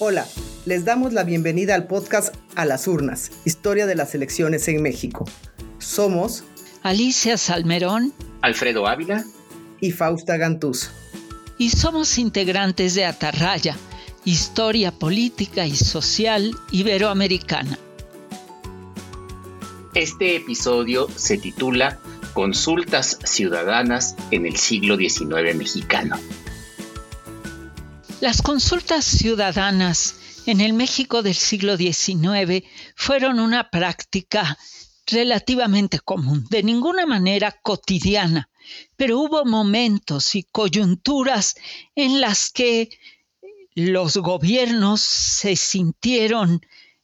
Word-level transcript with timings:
Hola, 0.00 0.28
les 0.64 0.84
damos 0.84 1.12
la 1.12 1.24
bienvenida 1.24 1.74
al 1.74 1.88
podcast 1.88 2.32
A 2.54 2.64
las 2.64 2.86
Urnas, 2.86 3.32
Historia 3.44 3.84
de 3.84 3.96
las 3.96 4.14
Elecciones 4.14 4.68
en 4.68 4.80
México. 4.80 5.24
Somos 5.78 6.44
Alicia 6.84 7.36
Salmerón, 7.36 8.14
Alfredo 8.40 8.86
Ávila 8.86 9.24
y 9.80 9.90
Fausta 9.90 10.36
Gantuz. 10.36 10.92
Y 11.58 11.70
somos 11.70 12.16
integrantes 12.16 12.94
de 12.94 13.06
Atarraya, 13.06 13.76
Historia 14.24 14.92
Política 14.92 15.66
y 15.66 15.74
Social 15.74 16.54
Iberoamericana. 16.70 17.76
Este 19.94 20.36
episodio 20.36 21.08
se 21.16 21.38
titula 21.38 21.98
Consultas 22.34 23.18
Ciudadanas 23.24 24.14
en 24.30 24.46
el 24.46 24.58
siglo 24.58 24.96
XIX 24.96 25.56
mexicano. 25.56 26.16
Las 28.20 28.42
consultas 28.42 29.04
ciudadanas 29.04 30.16
en 30.46 30.60
el 30.60 30.72
México 30.72 31.22
del 31.22 31.36
siglo 31.36 31.76
XIX 31.76 32.64
fueron 32.96 33.38
una 33.38 33.70
práctica 33.70 34.58
relativamente 35.06 36.00
común, 36.00 36.44
de 36.50 36.64
ninguna 36.64 37.06
manera 37.06 37.52
cotidiana, 37.62 38.50
pero 38.96 39.20
hubo 39.20 39.44
momentos 39.44 40.34
y 40.34 40.42
coyunturas 40.42 41.54
en 41.94 42.20
las 42.20 42.50
que 42.50 42.88
los 43.76 44.16
gobiernos 44.16 45.00
se 45.00 45.54
sintieron 45.54 46.60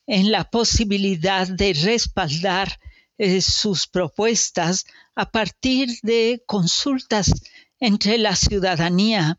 en 0.09 0.33
la 0.33 0.51
posibilidad 0.51 1.47
de 1.47 1.75
respaldar 1.75 2.81
eh, 3.19 3.41
sus 3.41 3.87
propuestas 3.87 4.85
a 5.15 5.31
partir 5.31 5.91
de 6.03 6.43
consultas 6.45 7.33
entre 7.79 8.19
la 8.19 8.35
ciudadanía 8.35 9.39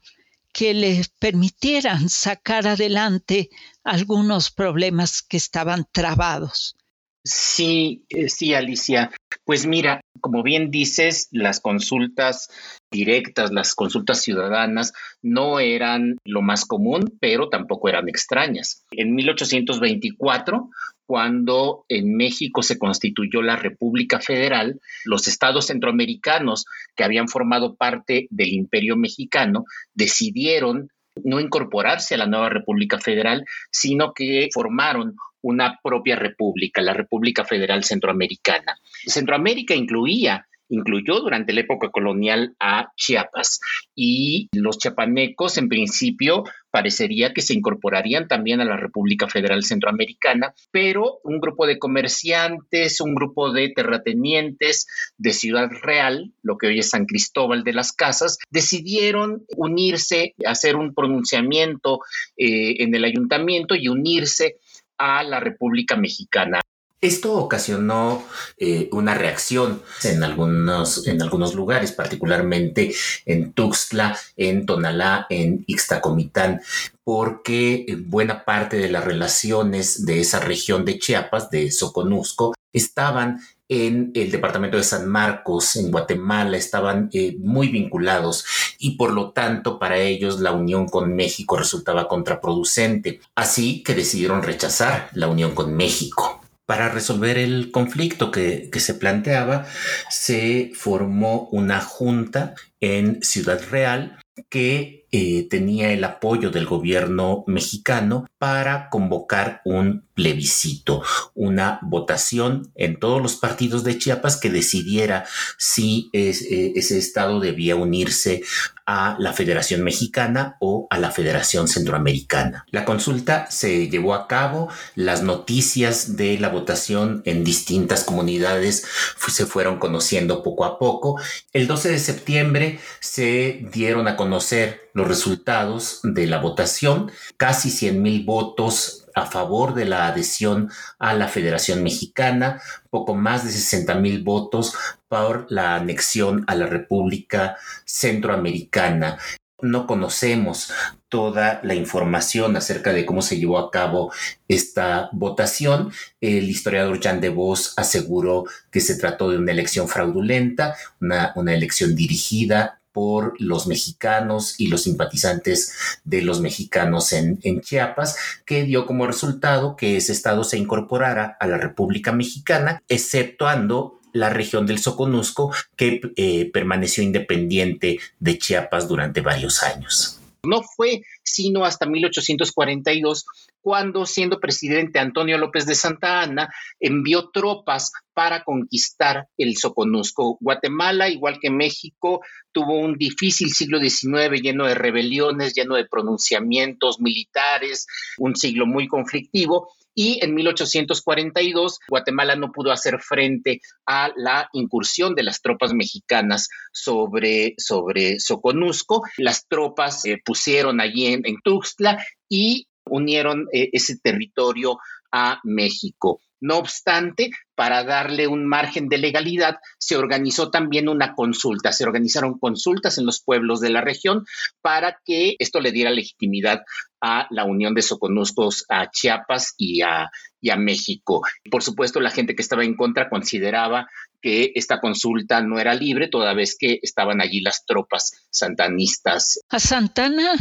que 0.56 0.74
les 0.74 1.10
permitieran 1.10 2.08
sacar 2.08 2.66
adelante 2.66 3.50
algunos 3.84 4.52
problemas 4.52 5.22
que 5.22 5.36
estaban 5.36 5.86
trabados. 5.92 6.78
Sí, 7.26 8.06
eh, 8.08 8.30
sí, 8.30 8.54
Alicia. 8.54 9.12
Pues 9.44 9.66
mira, 9.66 10.00
como 10.22 10.44
bien 10.44 10.72
dices, 10.72 11.28
las 11.32 11.60
consultas 11.60 12.50
directas, 12.90 13.52
las 13.52 13.76
consultas 13.76 14.22
ciudadanas 14.22 14.94
no 15.22 15.60
eran 15.60 16.18
lo 16.24 16.42
más 16.42 16.64
común, 16.64 17.18
pero 17.20 17.50
tampoco 17.50 17.90
eran 17.90 18.08
extrañas. 18.08 18.86
En 18.92 19.14
1824, 19.14 20.70
cuando 21.06 21.86
en 21.88 22.16
México 22.16 22.64
se 22.64 22.80
constituyó 22.80 23.42
la 23.42 23.56
República 23.56 24.20
Federal, 24.20 24.80
los 25.06 25.28
estados 25.28 25.68
centroamericanos 25.68 26.66
que 26.96 27.04
habían 27.04 27.28
formado 27.28 27.76
parte 27.76 28.28
del 28.32 28.50
Imperio 28.50 28.96
Mexicano 28.96 29.66
decidieron 29.94 30.90
no 31.24 31.40
incorporarse 31.40 32.16
a 32.16 32.18
la 32.18 32.26
nueva 32.26 32.50
República 32.50 33.00
Federal, 33.00 33.46
sino 33.72 34.14
que 34.14 34.50
formaron 34.54 35.16
una 35.42 35.80
propia 35.82 36.16
república, 36.16 36.82
la 36.82 36.94
República 36.94 37.46
Federal 37.46 37.84
Centroamericana. 37.84 38.78
Centroamérica 39.06 39.76
incluía 39.76 40.48
incluyó 40.70 41.20
durante 41.20 41.54
la 41.54 41.62
época 41.62 41.90
colonial 41.90 42.56
a 42.60 42.92
Chiapas 42.96 43.60
y 43.96 44.50
los 44.54 44.78
chiapanecos 44.78 45.58
en 45.58 45.70
principio 45.70 46.44
parecería 46.72 47.34
que 47.34 47.42
se 47.42 47.54
incorporarían 47.54 48.28
también 48.28 48.60
a 48.60 48.66
la 48.66 48.76
República 48.76 49.30
Federal 49.30 49.64
Centroamericana, 49.64 50.54
pero 50.72 51.20
un 51.24 51.40
grupo 51.40 51.66
de 51.68 51.80
comerciantes, 51.80 53.00
un 53.00 53.16
grupo 53.16 53.54
de 53.54 53.70
terratenientes 53.70 54.86
de 55.18 55.32
Ciudad 55.32 55.70
Real, 55.84 56.34
lo 56.44 56.58
que 56.58 56.68
hoy 56.68 56.80
es 56.80 56.90
San 56.90 57.06
Cristóbal 57.06 57.64
de 57.64 57.72
las 57.72 57.94
Casas, 57.94 58.38
decidieron 58.50 59.46
unirse, 59.56 60.36
hacer 60.46 60.76
un 60.76 60.94
pronunciamiento 60.94 62.00
eh, 62.36 62.84
en 62.84 62.94
el 62.94 63.06
ayuntamiento 63.06 63.76
y 63.76 63.88
unirse 63.88 64.58
a 64.98 65.24
la 65.24 65.40
República 65.40 65.96
Mexicana. 65.96 66.62
Esto 67.06 67.34
ocasionó 67.34 68.24
eh, 68.58 68.90
una 68.92 69.14
reacción 69.14 69.84
en 70.04 70.24
algunos, 70.24 71.06
en 71.06 71.22
algunos 71.22 71.54
lugares, 71.54 71.92
particularmente 71.92 72.96
en 73.28 73.54
Tuxtla, 73.54 74.18
en 74.36 74.66
Tonalá, 74.66 75.28
en 75.30 75.64
Ixtacomitán, 75.68 76.62
porque 77.04 77.86
buena 78.08 78.44
parte 78.44 78.78
de 78.78 78.90
las 78.90 79.06
relaciones 79.06 80.08
de 80.08 80.20
esa 80.20 80.40
región 80.40 80.84
de 80.84 80.98
Chiapas, 80.98 81.52
de 81.52 81.70
Soconusco, 81.70 82.56
estaban 82.74 83.40
en 83.70 84.12
el 84.16 84.32
departamento 84.32 84.78
de 84.78 84.84
San 84.84 85.08
Marcos, 85.08 85.76
en 85.76 85.92
Guatemala, 85.92 86.58
estaban 86.58 87.12
eh, 87.14 87.36
muy 87.40 87.68
vinculados 87.68 88.46
y 88.80 88.98
por 88.98 89.14
lo 89.14 89.30
tanto 89.30 89.78
para 89.78 90.00
ellos 90.00 90.40
la 90.40 90.54
unión 90.54 90.88
con 90.88 91.16
México 91.16 91.56
resultaba 91.56 92.08
contraproducente. 92.08 93.22
Así 93.36 93.84
que 93.84 93.94
decidieron 93.94 94.42
rechazar 94.42 95.12
la 95.14 95.28
unión 95.28 95.54
con 95.54 95.76
México. 95.76 96.42
Para 96.66 96.90
resolver 96.90 97.38
el 97.38 97.72
conflicto 97.72 98.32
que, 98.32 98.70
se 98.74 98.96
planteaba, 98.96 99.66
se 100.10 100.72
formó 100.74 101.48
una 101.52 101.80
junta 101.80 102.56
en 102.80 103.22
Ciudad 103.22 103.62
Real 103.70 104.20
que 104.50 105.05
eh, 105.18 105.48
tenía 105.50 105.94
el 105.94 106.04
apoyo 106.04 106.52
del 106.52 106.66
gobierno 106.66 107.46
mexicano 107.48 108.28
para 108.38 108.90
convocar 108.90 109.62
un 109.64 110.04
plebiscito, 110.14 111.04
una 111.34 111.80
votación 111.84 112.74
en 112.76 113.00
todos 113.00 113.22
los 113.22 113.38
partidos 113.38 113.86
de 113.86 113.98
Chiapas 113.98 114.36
que 114.36 114.50
decidiera 114.50 115.24
si 115.58 116.10
eh, 116.12 116.74
ese 116.76 116.98
estado 116.98 117.40
debía 117.40 117.78
unirse 117.78 118.44
a 118.86 119.16
la 119.18 119.32
Federación 119.32 119.84
Mexicana 119.84 120.58
o 120.60 120.86
a 120.90 121.00
la 121.00 121.12
Federación 121.12 121.70
Centroamericana. 121.70 122.66
La 122.72 122.84
consulta 122.84 123.50
se 123.50 123.88
llevó 123.88 124.16
a 124.16 124.28
cabo, 124.28 124.68
las 124.96 125.24
noticias 125.24 126.18
de 126.18 126.38
la 126.40 126.50
votación 126.50 127.22
en 127.24 127.46
distintas 127.46 128.04
comunidades 128.04 128.86
se 129.30 129.46
fueron 129.46 129.80
conociendo 129.80 130.44
poco 130.44 130.66
a 130.66 130.78
poco. 130.78 131.22
El 131.54 131.68
12 131.68 131.90
de 131.92 132.00
septiembre 132.00 132.80
se 133.00 133.66
dieron 133.72 134.10
a 134.10 134.18
conocer 134.18 134.85
los 134.96 135.08
resultados 135.08 136.00
de 136.04 136.26
la 136.26 136.40
votación, 136.40 137.12
casi 137.36 137.70
100 137.70 138.02
mil 138.02 138.24
votos 138.24 139.06
a 139.14 139.26
favor 139.26 139.74
de 139.74 139.86
la 139.86 140.08
adhesión 140.08 140.72
a 141.00 141.14
la 141.14 141.28
Federación 141.28 141.84
Mexicana, 141.84 142.62
poco 142.90 143.14
más 143.14 143.44
de 143.44 143.52
60 143.52 143.94
mil 143.96 144.24
votos 144.24 144.74
por 145.10 145.48
la 145.50 145.76
anexión 145.76 146.46
a 146.48 146.56
la 146.56 146.68
República 146.68 147.58
Centroamericana. 147.84 149.18
No 149.62 149.86
conocemos 149.86 150.72
toda 151.10 151.60
la 151.64 151.76
información 151.76 152.56
acerca 152.56 152.94
de 152.94 153.06
cómo 153.06 153.22
se 153.22 153.38
llevó 153.38 153.58
a 153.58 153.72
cabo 153.72 154.14
esta 154.48 155.10
votación. 155.12 155.92
El 156.22 156.50
historiador 156.50 157.02
Jean 157.02 157.20
de 157.20 157.30
Vos 157.30 157.74
aseguró 157.76 158.46
que 158.72 158.80
se 158.80 158.96
trató 158.98 159.30
de 159.30 159.38
una 159.38 159.52
elección 159.52 159.90
fraudulenta, 159.90 160.76
una, 161.02 161.34
una 161.36 161.54
elección 161.54 161.96
dirigida 161.96 162.80
por 162.96 163.34
los 163.42 163.68
mexicanos 163.68 164.58
y 164.58 164.68
los 164.68 164.84
simpatizantes 164.84 166.00
de 166.06 166.22
los 166.22 166.40
mexicanos 166.40 167.12
en, 167.12 167.60
Chiapas, 167.60 168.16
que 168.46 168.64
dio 168.64 168.86
como 168.86 169.06
resultado 169.06 169.76
que 169.76 169.98
ese 169.98 170.14
estado 170.14 170.46
se 170.46 170.58
incorporara 170.58 171.36
a 171.42 171.46
la 171.46 171.58
República 171.58 172.14
Mexicana, 172.14 172.82
exceptuando 172.88 174.00
la 174.14 174.30
región 174.30 174.66
del 174.66 174.80
Soconusco, 174.80 175.52
que 175.76 176.00
eh, 176.16 176.50
permaneció 176.54 177.04
independiente 177.04 178.00
de 178.22 178.38
Chiapas 178.38 178.88
durante 178.88 179.20
varios 179.20 179.62
años. 179.62 180.22
No 180.44 180.64
fue 180.64 181.02
sino 181.26 181.66
hasta 181.66 181.88
1842 181.88 183.26
cuando, 183.62 184.06
siendo 184.06 184.40
presidente 184.40 185.00
Antonio 185.00 185.38
López 185.40 185.66
de 185.66 185.74
Santa 185.74 186.22
Anna, 186.22 186.54
envió 186.80 187.30
tropas 187.32 187.92
para 188.14 188.44
conquistar 188.44 189.28
el 189.38 189.58
Soconusco. 189.58 190.38
Guatemala, 190.40 191.10
igual 191.10 191.40
que 191.42 191.50
México, 191.50 192.22
tuvo 192.52 192.80
un 192.80 192.96
difícil 192.98 193.52
siglo 193.52 193.80
XIX 193.80 194.40
lleno 194.42 194.68
de 194.68 194.76
rebeliones, 194.76 195.54
lleno 195.54 195.76
de 195.76 195.86
pronunciamientos 195.86 197.02
militares, 197.02 197.88
un 198.20 198.36
siglo 198.36 198.68
muy 198.68 198.88
conflictivo, 198.88 199.70
y 199.96 200.20
en 200.24 200.36
1842 200.36 201.80
Guatemala 201.88 202.36
no 202.36 202.52
pudo 202.52 202.72
hacer 202.72 203.00
frente 203.00 203.62
a 203.86 204.12
la 204.16 204.50
incursión 204.52 205.16
de 205.16 205.24
las 205.24 205.42
tropas 205.42 205.74
mexicanas 205.74 206.50
sobre, 206.74 207.56
sobre 207.58 208.20
Soconusco. 208.20 209.04
Las 209.18 209.48
tropas 209.48 210.06
eh, 210.06 210.22
pusieron 210.24 210.82
allí 210.82 211.08
en, 211.24 211.42
Tuxtla 211.44 212.04
y 212.30 212.68
unieron 212.86 213.48
eh, 213.52 213.70
ese 213.74 213.98
territorio 213.98 214.78
a 215.12 215.40
México. 215.44 216.20
No 216.42 216.58
obstante, 216.58 217.32
para 217.56 217.84
darle 217.84 218.28
un 218.28 218.46
margen 218.46 218.90
de 218.90 218.98
legalidad, 218.98 219.58
se 219.80 219.96
organizó 219.96 220.52
también 220.52 220.90
una 220.90 221.16
consulta. 221.16 221.72
Se 221.72 221.86
organizaron 221.86 222.38
consultas 222.38 222.98
en 222.98 223.06
los 223.06 223.22
pueblos 223.24 223.62
de 223.62 223.70
la 223.70 223.82
región 223.82 224.26
para 224.62 225.00
que 225.06 225.38
esto 225.40 225.62
le 225.62 225.72
diera 225.72 225.92
legitimidad 225.92 226.64
a 227.02 227.28
la 227.32 227.46
unión 227.46 227.74
de 227.74 227.82
Soconuscos 227.82 228.66
a 228.70 228.92
Chiapas 228.92 229.56
y 229.58 229.82
a, 229.82 230.12
y 230.42 230.50
a 230.50 230.58
México. 230.58 231.22
Por 231.50 231.64
supuesto, 231.64 232.00
la 232.00 232.12
gente 232.12 232.36
que 232.36 232.42
estaba 232.42 232.66
en 232.66 232.76
contra 232.76 233.10
consideraba 233.10 233.88
que 234.22 234.52
esta 234.56 234.80
consulta 234.80 235.42
no 235.42 235.60
era 235.60 235.74
libre, 235.74 236.10
toda 236.10 236.34
vez 236.34 236.58
que 236.60 236.80
estaban 236.82 237.22
allí 237.22 237.42
las 237.42 237.66
tropas 237.66 238.28
santanistas. 238.30 239.40
A 239.50 239.60
Santana 239.60 240.34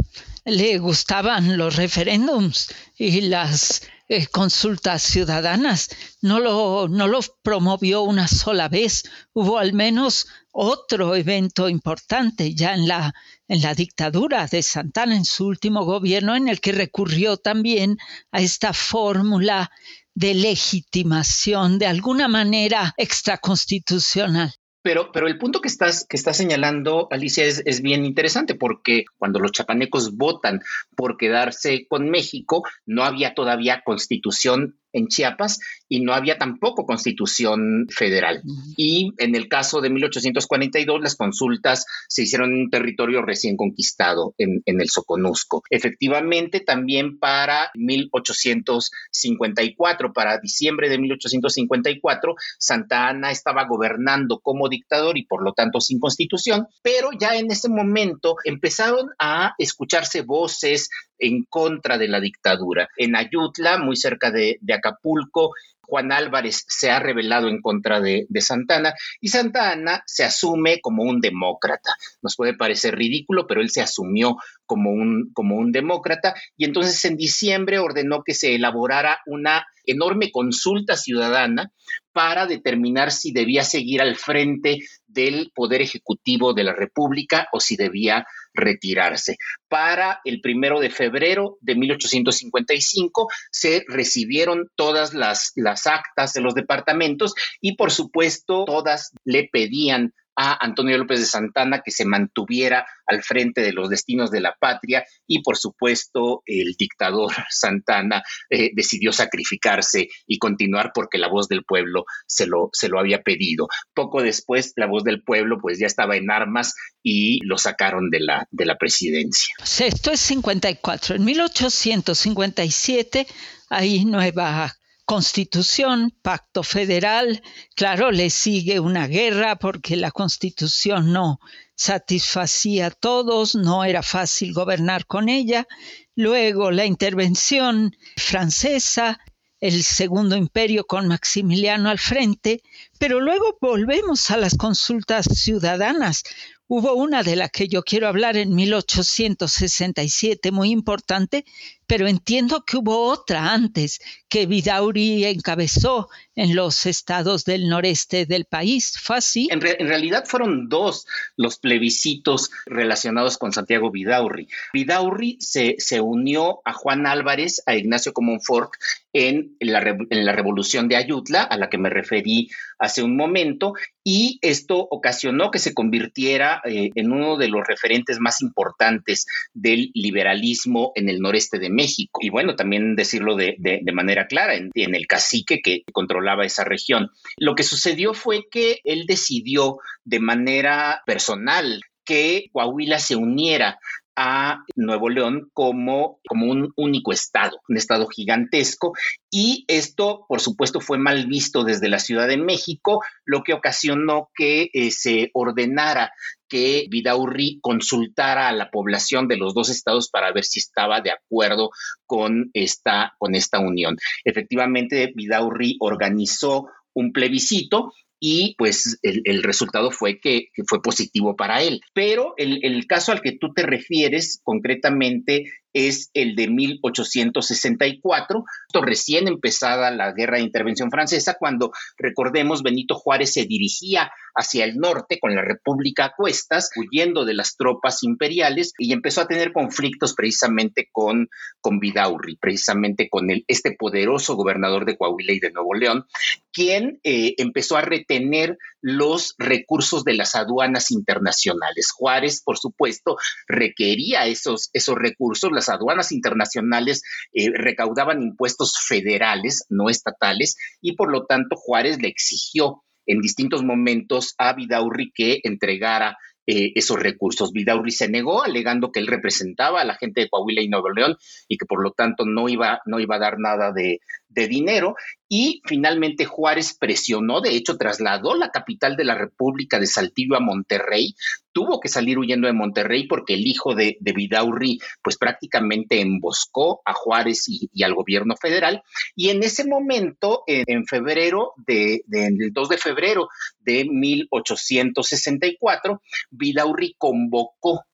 le 0.44 0.78
gustaban 0.78 1.56
los 1.56 1.76
referéndums 1.76 2.68
y 2.96 3.22
las 3.22 3.82
eh, 4.08 4.26
consultas 4.26 5.02
ciudadanas. 5.02 5.88
No 6.20 6.38
lo, 6.40 6.88
no 6.88 7.08
lo 7.08 7.20
promovió 7.42 8.02
una 8.02 8.28
sola 8.28 8.68
vez. 8.68 9.04
Hubo 9.32 9.58
al 9.58 9.72
menos 9.72 10.26
otro 10.52 11.16
evento 11.16 11.68
importante 11.68 12.54
ya 12.54 12.74
en 12.74 12.86
la, 12.86 13.14
en 13.48 13.62
la 13.62 13.74
dictadura 13.74 14.46
de 14.46 14.62
Santana, 14.62 15.16
en 15.16 15.24
su 15.24 15.46
último 15.46 15.84
gobierno, 15.84 16.36
en 16.36 16.48
el 16.48 16.60
que 16.60 16.72
recurrió 16.72 17.38
también 17.38 17.98
a 18.30 18.40
esta 18.40 18.72
fórmula 18.74 19.70
de 20.14 20.34
legitimación 20.34 21.78
de 21.78 21.86
alguna 21.86 22.28
manera 22.28 22.94
extraconstitucional. 22.96 24.54
Pero, 24.84 25.12
pero 25.12 25.26
el 25.26 25.38
punto 25.38 25.62
que 25.62 25.68
estás, 25.68 26.06
que 26.06 26.18
estás 26.18 26.36
señalando, 26.36 27.08
Alicia, 27.10 27.46
es, 27.46 27.62
es, 27.64 27.80
bien 27.80 28.04
interesante 28.04 28.54
porque 28.54 29.06
cuando 29.16 29.38
los 29.38 29.50
chapanecos 29.50 30.14
votan 30.14 30.60
por 30.94 31.16
quedarse 31.16 31.86
con 31.88 32.10
México, 32.10 32.64
no 32.84 33.02
había 33.02 33.32
todavía 33.32 33.80
constitución 33.82 34.76
en 34.94 35.08
Chiapas 35.08 35.58
y 35.88 36.00
no 36.00 36.14
había 36.14 36.38
tampoco 36.38 36.86
constitución 36.86 37.86
federal. 37.90 38.40
Y 38.76 39.12
en 39.18 39.34
el 39.34 39.48
caso 39.48 39.82
de 39.82 39.90
1842, 39.90 41.02
las 41.02 41.16
consultas 41.16 41.84
se 42.08 42.22
hicieron 42.22 42.52
en 42.52 42.60
un 42.62 42.70
territorio 42.70 43.20
recién 43.20 43.56
conquistado, 43.56 44.34
en, 44.38 44.62
en 44.64 44.80
el 44.80 44.88
Soconusco. 44.88 45.62
Efectivamente, 45.68 46.60
también 46.60 47.18
para 47.18 47.70
1854, 47.74 50.12
para 50.12 50.38
diciembre 50.38 50.88
de 50.88 50.98
1854, 50.98 52.36
Santa 52.58 53.08
Ana 53.08 53.30
estaba 53.30 53.66
gobernando 53.66 54.40
como 54.40 54.68
dictador 54.68 55.18
y 55.18 55.26
por 55.26 55.42
lo 55.42 55.52
tanto 55.52 55.80
sin 55.80 55.98
constitución, 55.98 56.68
pero 56.82 57.10
ya 57.18 57.36
en 57.36 57.50
ese 57.50 57.68
momento 57.68 58.36
empezaron 58.44 59.10
a 59.18 59.54
escucharse 59.58 60.22
voces 60.22 60.88
en 61.18 61.44
contra 61.44 61.98
de 61.98 62.08
la 62.08 62.20
dictadura. 62.20 62.88
En 62.96 63.16
Ayutla, 63.16 63.78
muy 63.78 63.96
cerca 63.96 64.30
de, 64.30 64.58
Acapulco, 64.72 65.52
Juan 65.86 66.12
Álvarez 66.12 66.64
se 66.66 66.90
ha 66.90 66.98
rebelado 66.98 67.48
en 67.48 67.60
contra 67.60 68.00
de, 68.00 68.26
de, 68.28 68.40
Santana 68.40 68.94
y 69.20 69.28
Santana 69.28 70.02
se 70.06 70.24
asume 70.24 70.80
como 70.80 71.02
un 71.02 71.20
demócrata. 71.20 71.94
Nos 72.22 72.36
puede 72.36 72.54
parecer 72.54 72.96
ridículo, 72.96 73.46
pero 73.46 73.60
él 73.60 73.68
se 73.70 73.82
asumió 73.82 74.36
como 74.64 74.90
un, 74.90 75.30
como 75.34 75.56
un 75.56 75.72
demócrata 75.72 76.34
y 76.56 76.64
entonces 76.64 77.04
en 77.04 77.16
diciembre 77.16 77.78
ordenó 77.78 78.22
que 78.24 78.32
se 78.32 78.54
elaborara 78.54 79.18
una 79.26 79.66
enorme 79.84 80.30
consulta 80.30 80.96
ciudadana 80.96 81.70
para 82.12 82.46
determinar 82.46 83.10
si 83.10 83.32
debía 83.32 83.64
seguir 83.64 84.00
al 84.00 84.16
frente 84.16 84.78
del 85.14 85.52
Poder 85.54 85.80
Ejecutivo 85.80 86.52
de 86.52 86.64
la 86.64 86.74
República 86.74 87.48
o 87.52 87.60
si 87.60 87.76
debía 87.76 88.26
retirarse. 88.52 89.36
Para 89.68 90.20
el 90.24 90.40
primero 90.40 90.80
de 90.80 90.90
febrero 90.90 91.56
de 91.60 91.74
1855 91.74 93.28
se 93.50 93.84
recibieron 93.88 94.68
todas 94.76 95.14
las, 95.14 95.52
las 95.56 95.86
actas 95.86 96.32
de 96.34 96.40
los 96.40 96.54
departamentos 96.54 97.34
y 97.60 97.76
por 97.76 97.90
supuesto 97.90 98.64
todas 98.64 99.12
le 99.24 99.48
pedían 99.50 100.12
a 100.36 100.64
Antonio 100.64 100.98
López 100.98 101.20
de 101.20 101.26
Santana 101.26 101.82
que 101.84 101.90
se 101.90 102.04
mantuviera 102.04 102.86
al 103.06 103.22
frente 103.22 103.60
de 103.60 103.72
los 103.72 103.88
destinos 103.88 104.30
de 104.30 104.40
la 104.40 104.56
patria 104.58 105.04
y 105.26 105.42
por 105.42 105.56
supuesto 105.56 106.42
el 106.46 106.74
dictador 106.78 107.32
Santana 107.50 108.22
eh, 108.50 108.70
decidió 108.74 109.12
sacrificarse 109.12 110.08
y 110.26 110.38
continuar 110.38 110.92
porque 110.94 111.18
la 111.18 111.28
voz 111.28 111.48
del 111.48 111.64
pueblo 111.64 112.04
se 112.26 112.46
lo, 112.46 112.70
se 112.72 112.88
lo 112.88 112.98
había 112.98 113.22
pedido. 113.22 113.68
Poco 113.94 114.22
después 114.22 114.72
la 114.76 114.86
voz 114.86 115.04
del 115.04 115.22
pueblo 115.22 115.58
pues 115.60 115.78
ya 115.78 115.86
estaba 115.86 116.16
en 116.16 116.30
armas 116.30 116.74
y 117.02 117.40
lo 117.44 117.58
sacaron 117.58 118.10
de 118.10 118.20
la, 118.20 118.48
de 118.50 118.64
la 118.64 118.76
presidencia. 118.76 119.54
Esto 119.78 120.10
es 120.10 120.20
54. 120.20 121.16
En 121.16 121.24
1857 121.24 123.26
hay 123.68 124.04
nueva 124.04 124.74
constitución, 125.04 126.14
pacto 126.22 126.62
federal, 126.62 127.42
claro, 127.74 128.10
le 128.10 128.30
sigue 128.30 128.80
una 128.80 129.06
guerra 129.06 129.56
porque 129.56 129.96
la 129.96 130.10
constitución 130.10 131.12
no 131.12 131.40
satisfacía 131.76 132.86
a 132.86 132.90
todos, 132.90 133.54
no 133.54 133.84
era 133.84 134.02
fácil 134.02 134.52
gobernar 134.52 135.06
con 135.06 135.28
ella, 135.28 135.66
luego 136.14 136.70
la 136.70 136.86
intervención 136.86 137.96
francesa, 138.16 139.18
el 139.60 139.82
segundo 139.82 140.36
imperio 140.36 140.84
con 140.84 141.08
Maximiliano 141.08 141.88
al 141.88 141.98
frente, 141.98 142.62
pero 142.98 143.20
luego 143.20 143.56
volvemos 143.60 144.30
a 144.30 144.36
las 144.36 144.56
consultas 144.56 145.26
ciudadanas, 145.26 146.22
Hubo 146.66 146.94
una 146.94 147.22
de 147.22 147.36
la 147.36 147.50
que 147.50 147.68
yo 147.68 147.82
quiero 147.82 148.08
hablar 148.08 148.38
en 148.38 148.54
1867, 148.54 150.50
muy 150.50 150.70
importante, 150.70 151.44
pero 151.86 152.06
entiendo 152.06 152.64
que 152.64 152.76
hubo 152.76 153.08
otra 153.08 153.52
antes 153.52 154.00
que 154.28 154.46
Vidauri 154.46 155.24
encabezó 155.24 156.08
en 156.34 156.56
los 156.56 156.86
estados 156.86 157.44
del 157.44 157.68
noreste 157.68 158.26
del 158.26 158.44
país. 158.44 158.98
¿Fue 159.00 159.16
así? 159.16 159.48
En, 159.50 159.64
en, 159.64 159.88
realidad 159.88 160.24
fueron 160.26 160.68
dos 160.68 161.06
los 161.36 161.58
plebiscitos 161.58 162.50
relacionados 162.66 163.38
con 163.38 163.52
Santiago 163.52 163.90
Vidaurri. 163.90 164.48
Vidaurri 164.72 165.36
se, 165.40 165.76
se 165.78 166.00
unió 166.00 166.60
a 166.64 166.72
Juan 166.72 167.06
Álvarez, 167.06 167.62
a 167.66 167.76
Ignacio 167.76 168.12
Comonfort 168.12 168.72
en 169.12 169.56
la, 169.60 169.80
en 170.10 170.24
la 170.24 170.32
revolución 170.32 170.88
de 170.88 170.96
Ayutla, 170.96 171.42
a 171.42 171.56
la 171.56 171.70
que 171.70 171.78
me 171.78 171.88
referí 171.88 172.48
hace 172.78 173.02
un 173.02 173.16
momento, 173.16 173.74
y 174.02 174.38
esto 174.42 174.86
ocasionó 174.90 175.50
que 175.50 175.60
se 175.60 175.72
convirtiera 175.72 176.60
eh, 176.64 176.90
en 176.94 177.12
uno 177.12 177.36
de 177.36 177.48
los 177.48 177.66
referentes 177.66 178.18
más 178.18 178.42
importantes 178.42 179.26
del 179.54 179.90
liberalismo 179.94 180.92
en 180.96 181.08
el 181.08 181.20
noreste 181.20 181.58
de 181.58 181.70
México. 181.74 182.20
Y 182.22 182.30
bueno, 182.30 182.56
también 182.56 182.96
decirlo 182.96 183.36
de, 183.36 183.56
manera 183.92 184.26
clara, 184.26 184.54
en, 184.54 184.70
en, 184.74 184.94
el 184.94 185.06
cacique 185.06 185.60
que 185.62 185.82
controlaba 185.92 186.44
esa 186.44 186.64
región. 186.64 187.10
Lo 187.36 187.54
que 187.54 187.62
sucedió 187.62 188.14
fue 188.14 188.44
que 188.50 188.80
él 188.84 189.04
decidió 189.06 189.78
de 190.04 190.20
manera 190.20 191.02
personal 191.06 191.80
que 192.04 192.50
Coahuila 192.52 192.98
se 192.98 193.16
uniera 193.16 193.78
a 194.16 194.64
Nuevo 194.76 195.08
León 195.08 195.50
como, 195.52 196.20
como 196.28 196.46
un 196.46 196.72
único 196.76 197.12
estado, 197.12 197.60
un 197.68 197.76
estado 197.76 198.06
gigantesco. 198.06 198.92
Y 199.30 199.64
esto, 199.68 200.24
por 200.28 200.40
supuesto, 200.40 200.80
fue 200.80 200.98
mal 200.98 201.26
visto 201.26 201.64
desde 201.64 201.88
la 201.88 201.98
Ciudad 201.98 202.28
de 202.28 202.36
México, 202.36 203.02
lo 203.24 203.42
que 203.42 203.54
ocasionó 203.54 204.30
que 204.34 204.70
eh, 204.72 204.90
se 204.90 205.30
ordenara 205.34 206.12
que 206.54 206.86
Vidaurri 206.88 207.58
consultara 207.60 208.48
a 208.48 208.52
la 208.52 208.70
población 208.70 209.26
de 209.26 209.36
los 209.36 209.54
dos 209.54 209.70
estados 209.70 210.08
para 210.08 210.30
ver 210.30 210.44
si 210.44 210.60
estaba 210.60 211.00
de 211.00 211.10
acuerdo 211.10 211.70
con 212.06 212.50
esta, 212.52 213.12
con 213.18 213.34
esta 213.34 213.58
unión. 213.58 213.96
Efectivamente, 214.24 215.12
Vidaurri 215.16 215.76
organizó 215.80 216.68
un 216.92 217.10
plebiscito 217.10 217.92
y 218.20 218.54
pues 218.56 219.00
el, 219.02 219.42
resultado 219.42 219.90
fue 219.90 220.20
que, 220.20 220.50
fue 220.68 220.80
positivo 220.80 221.34
para 221.34 221.60
él. 221.60 221.80
Pero 221.92 222.34
el, 222.36 222.60
el, 222.62 222.86
caso 222.86 223.10
al 223.10 223.20
que 223.20 223.32
tú 223.32 223.52
te 223.52 223.64
refieres 223.64 224.40
concretamente 224.44 225.46
es 225.74 226.10
el 226.14 226.36
de 226.36 226.48
1864, 226.48 228.44
recién 228.82 229.28
empezada 229.28 229.90
la 229.90 230.12
guerra 230.12 230.38
de 230.38 230.44
intervención 230.44 230.90
francesa, 230.90 231.36
cuando, 231.38 231.72
recordemos, 231.98 232.62
Benito 232.62 232.94
Juárez 232.94 233.32
se 233.34 233.44
dirigía 233.44 234.10
hacia 234.34 234.64
el 234.64 234.76
norte 234.78 235.18
con 235.20 235.34
la 235.34 235.42
República 235.42 236.06
a 236.06 236.12
cuestas, 236.16 236.70
huyendo 236.76 237.24
de 237.24 237.34
las 237.34 237.56
tropas 237.56 238.02
imperiales 238.02 238.72
y 238.78 238.92
empezó 238.92 239.20
a 239.20 239.28
tener 239.28 239.52
conflictos 239.52 240.14
precisamente 240.14 240.88
con, 240.90 241.28
con 241.60 241.78
Vidaurri, 241.78 242.36
precisamente 242.36 243.08
con 243.08 243.30
el, 243.30 243.44
este 243.46 243.72
poderoso 243.72 244.34
gobernador 244.34 244.84
de 244.84 244.96
Coahuila 244.96 245.32
y 245.32 245.40
de 245.40 245.52
Nuevo 245.52 245.74
León, 245.74 246.06
quien 246.52 247.00
eh, 247.04 247.34
empezó 247.38 247.76
a 247.76 247.82
retener 247.82 248.58
los 248.80 249.34
recursos 249.38 250.04
de 250.04 250.14
las 250.14 250.34
aduanas 250.34 250.90
internacionales. 250.90 251.90
Juárez, 251.90 252.42
por 252.44 252.58
supuesto, 252.58 253.16
requería 253.48 254.26
esos, 254.26 254.70
esos 254.72 254.94
recursos, 254.96 255.50
aduanas 255.68 256.12
internacionales 256.12 257.02
eh, 257.32 257.50
recaudaban 257.52 258.22
impuestos 258.22 258.78
federales, 258.86 259.66
no 259.68 259.88
estatales, 259.88 260.56
y 260.80 260.96
por 260.96 261.10
lo 261.10 261.26
tanto 261.26 261.56
Juárez 261.56 262.00
le 262.00 262.08
exigió 262.08 262.82
en 263.06 263.20
distintos 263.20 263.62
momentos 263.62 264.34
a 264.38 264.54
Vidaurri 264.54 265.12
que 265.14 265.40
entregara 265.42 266.16
eh, 266.46 266.72
esos 266.74 266.98
recursos. 266.98 267.52
Vidaurri 267.52 267.90
se 267.90 268.08
negó, 268.08 268.44
alegando 268.44 268.92
que 268.92 269.00
él 269.00 269.06
representaba 269.06 269.80
a 269.80 269.84
la 269.84 269.94
gente 269.94 270.20
de 270.20 270.28
Coahuila 270.28 270.60
y 270.60 270.68
Nuevo 270.68 270.90
León 270.90 271.16
y 271.48 271.56
que 271.56 271.64
por 271.64 271.82
lo 271.82 271.92
tanto 271.92 272.26
no 272.26 272.50
iba, 272.50 272.80
no 272.84 273.00
iba 273.00 273.16
a 273.16 273.18
dar 273.18 273.38
nada 273.38 273.72
de, 273.72 274.00
de 274.34 274.48
dinero 274.48 274.96
y 275.28 275.62
finalmente 275.64 276.26
Juárez 276.26 276.76
presionó, 276.78 277.40
de 277.40 277.56
hecho 277.56 277.76
trasladó 277.76 278.36
la 278.36 278.50
capital 278.50 278.96
de 278.96 279.04
la 279.04 279.14
República 279.14 279.80
de 279.80 279.86
Saltillo 279.86 280.36
a 280.36 280.40
Monterrey, 280.40 281.14
tuvo 281.52 281.80
que 281.80 281.88
salir 281.88 282.18
huyendo 282.18 282.46
de 282.46 282.52
Monterrey 282.52 283.06
porque 283.06 283.32
el 283.34 283.46
hijo 283.46 283.74
de, 283.74 283.96
de 284.00 284.12
Vidaurri 284.12 284.80
pues 285.02 285.16
prácticamente 285.16 286.00
emboscó 286.00 286.82
a 286.84 286.92
Juárez 286.92 287.48
y, 287.48 287.70
al 287.82 287.94
gobierno 287.94 288.36
federal. 288.36 288.82
Y 289.16 289.30
en 289.30 289.42
ese 289.42 289.66
momento, 289.66 290.42
en, 290.46 290.86
febrero, 290.86 291.54
de, 291.66 292.02
del 292.06 292.52
2 292.52 292.68
de 292.68 292.78
febrero 292.78 293.28
de 293.60 293.84
1864, 293.84 296.02
Vidaurri 296.30 296.94
convocó 296.98 297.84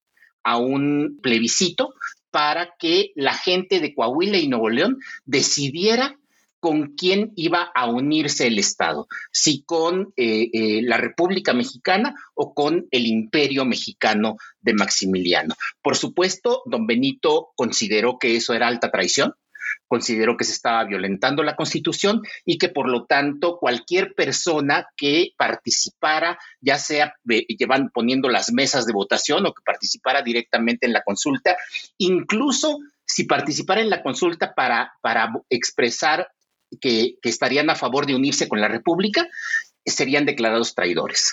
a 0.42 0.56
un 0.56 1.18
plebiscito 1.22 1.94
para 2.30 2.74
que 2.78 3.12
la 3.14 3.34
gente 3.34 3.80
de 3.80 3.94
Coahuila 3.94 4.38
y 4.38 4.48
Nuevo 4.48 4.70
León 4.70 4.98
decidiera 5.24 6.16
con 6.60 6.94
quién 6.94 7.32
iba 7.36 7.70
a 7.74 7.86
unirse 7.86 8.46
el 8.46 8.58
Estado, 8.58 9.08
si 9.32 9.62
con 9.64 10.12
eh, 10.16 10.50
eh, 10.52 10.82
la 10.82 10.98
República 10.98 11.54
Mexicana 11.54 12.14
o 12.34 12.54
con 12.54 12.86
el 12.90 13.06
Imperio 13.06 13.64
Mexicano 13.64 14.36
de 14.60 14.74
Maximiliano. 14.74 15.54
Por 15.82 15.96
supuesto, 15.96 16.62
don 16.66 16.86
Benito 16.86 17.50
consideró 17.56 18.18
que 18.18 18.36
eso 18.36 18.52
era 18.54 18.68
alta 18.68 18.90
traición, 18.90 19.34
consideró 19.88 20.36
que 20.36 20.44
se 20.44 20.52
estaba 20.52 20.84
violentando 20.84 21.42
la 21.42 21.56
Constitución 21.56 22.22
y 22.44 22.58
que 22.58 22.68
por 22.68 22.88
lo 22.88 23.06
tanto 23.06 23.58
cualquier 23.58 24.14
persona 24.14 24.86
que 24.96 25.32
participara, 25.36 26.38
ya 26.60 26.78
sea 26.78 27.14
eh, 27.28 27.46
llevan 27.48 27.90
poniendo 27.90 28.28
las 28.28 28.52
mesas 28.52 28.86
de 28.86 28.92
votación 28.92 29.46
o 29.46 29.52
que 29.52 29.62
participara 29.64 30.22
directamente 30.22 30.86
en 30.86 30.92
la 30.92 31.02
consulta, 31.02 31.56
incluso 31.98 32.78
si 33.04 33.24
participara 33.24 33.80
en 33.80 33.90
la 33.90 34.02
consulta 34.02 34.54
para, 34.54 34.92
para 35.00 35.32
expresar 35.48 36.28
que, 36.80 37.16
estarían 37.22 37.70
a 37.70 37.74
favor 37.74 38.06
de 38.06 38.14
unirse 38.14 38.48
con 38.48 38.60
la 38.60 38.68
República, 38.68 39.28
serían 39.84 40.26
declarados 40.26 40.74
traidores. 40.74 41.32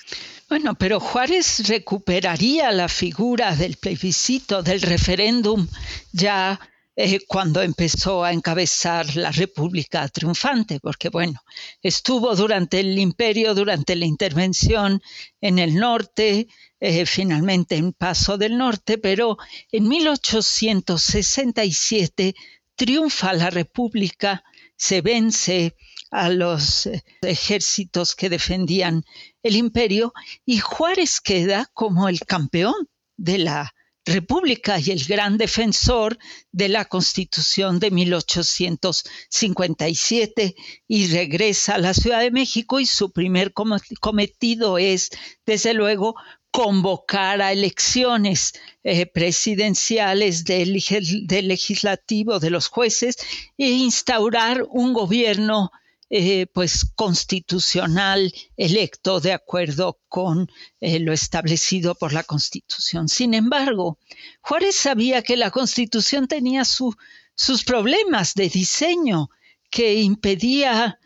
Bueno, 0.49 0.75
pero 0.75 0.99
Juárez 0.99 1.67
recuperaría 1.67 2.71
la 2.71 2.87
figura 2.87 3.55
del 3.55 3.75
plebiscito, 3.75 4.63
del 4.63 4.81
referéndum, 4.81 5.67
ya 6.13 6.59
eh, 6.99 7.19
cuando 7.27 7.61
empezó 7.61 8.23
a 8.23 8.33
encabezar 8.33 9.15
la 9.15 9.31
República 9.31 10.07
triunfante, 10.07 10.79
porque 10.79 11.09
bueno, 11.09 11.39
estuvo 11.83 12.35
durante 12.35 12.79
el 12.79 12.97
imperio, 12.97 13.53
durante 13.53 13.95
la 13.95 14.05
intervención 14.05 14.99
en 15.39 15.59
el 15.59 15.75
norte, 15.75 16.47
eh, 16.79 17.05
finalmente 17.05 17.75
en 17.75 17.93
Paso 17.93 18.39
del 18.39 18.57
Norte, 18.57 18.97
pero 18.97 19.37
en 19.71 19.87
1867 19.87 22.33
triunfa 22.75 23.33
la 23.33 23.51
República, 23.51 24.43
se 24.77 25.01
vence 25.01 25.75
a 26.11 26.29
los 26.29 26.85
eh, 26.85 27.03
ejércitos 27.21 28.15
que 28.15 28.29
defendían 28.29 29.03
el 29.43 29.57
imperio 29.57 30.13
y 30.45 30.59
Juárez 30.59 31.19
queda 31.19 31.69
como 31.73 32.07
el 32.07 32.21
campeón 32.21 32.87
de 33.17 33.39
la 33.39 33.73
República 34.05 34.79
y 34.79 34.91
el 34.91 35.03
gran 35.03 35.37
defensor 35.37 36.17
de 36.53 36.69
la 36.69 36.85
Constitución 36.85 37.79
de 37.79 37.91
1857 37.91 40.55
y 40.87 41.07
regresa 41.07 41.75
a 41.75 41.79
la 41.79 41.93
Ciudad 41.93 42.21
de 42.21 42.31
México 42.31 42.79
y 42.79 42.85
su 42.85 43.11
primer 43.11 43.51
cometido 43.99 44.77
es, 44.77 45.09
desde 45.45 45.73
luego, 45.73 46.15
convocar 46.57 47.39
a 47.39 47.51
elecciones 47.51 48.53
eh, 48.83 49.05
presidenciales 49.05 50.43
del, 50.43 50.73
legislativo, 50.73 52.39
de 52.39 52.49
los 52.49 52.67
jueces, 52.67 53.17
e 53.59 53.69
instaurar 53.69 54.65
un 54.67 54.91
gobierno 54.93 55.69
eh, 56.09 56.47
pues 56.47 56.83
constitucional 56.95 58.33
electo 58.55 59.19
de 59.19 59.33
acuerdo 59.33 59.99
con 60.09 60.49
eh, 60.81 60.99
lo 60.99 61.13
establecido 61.13 61.93
por 61.93 62.11
la 62.11 62.23
Constitución. 62.23 63.07
Sin 63.07 63.35
embargo, 63.35 63.99
Juárez 64.41 64.77
sabía 64.77 65.21
que 65.21 65.37
la 65.37 65.51
Constitución 65.51 66.27
tenía 66.27 66.65
sus 66.65 67.63
problemas 67.67 68.33
de 68.33 68.49
diseño 68.49 69.29
que 69.69 70.01
impedía 70.01 70.97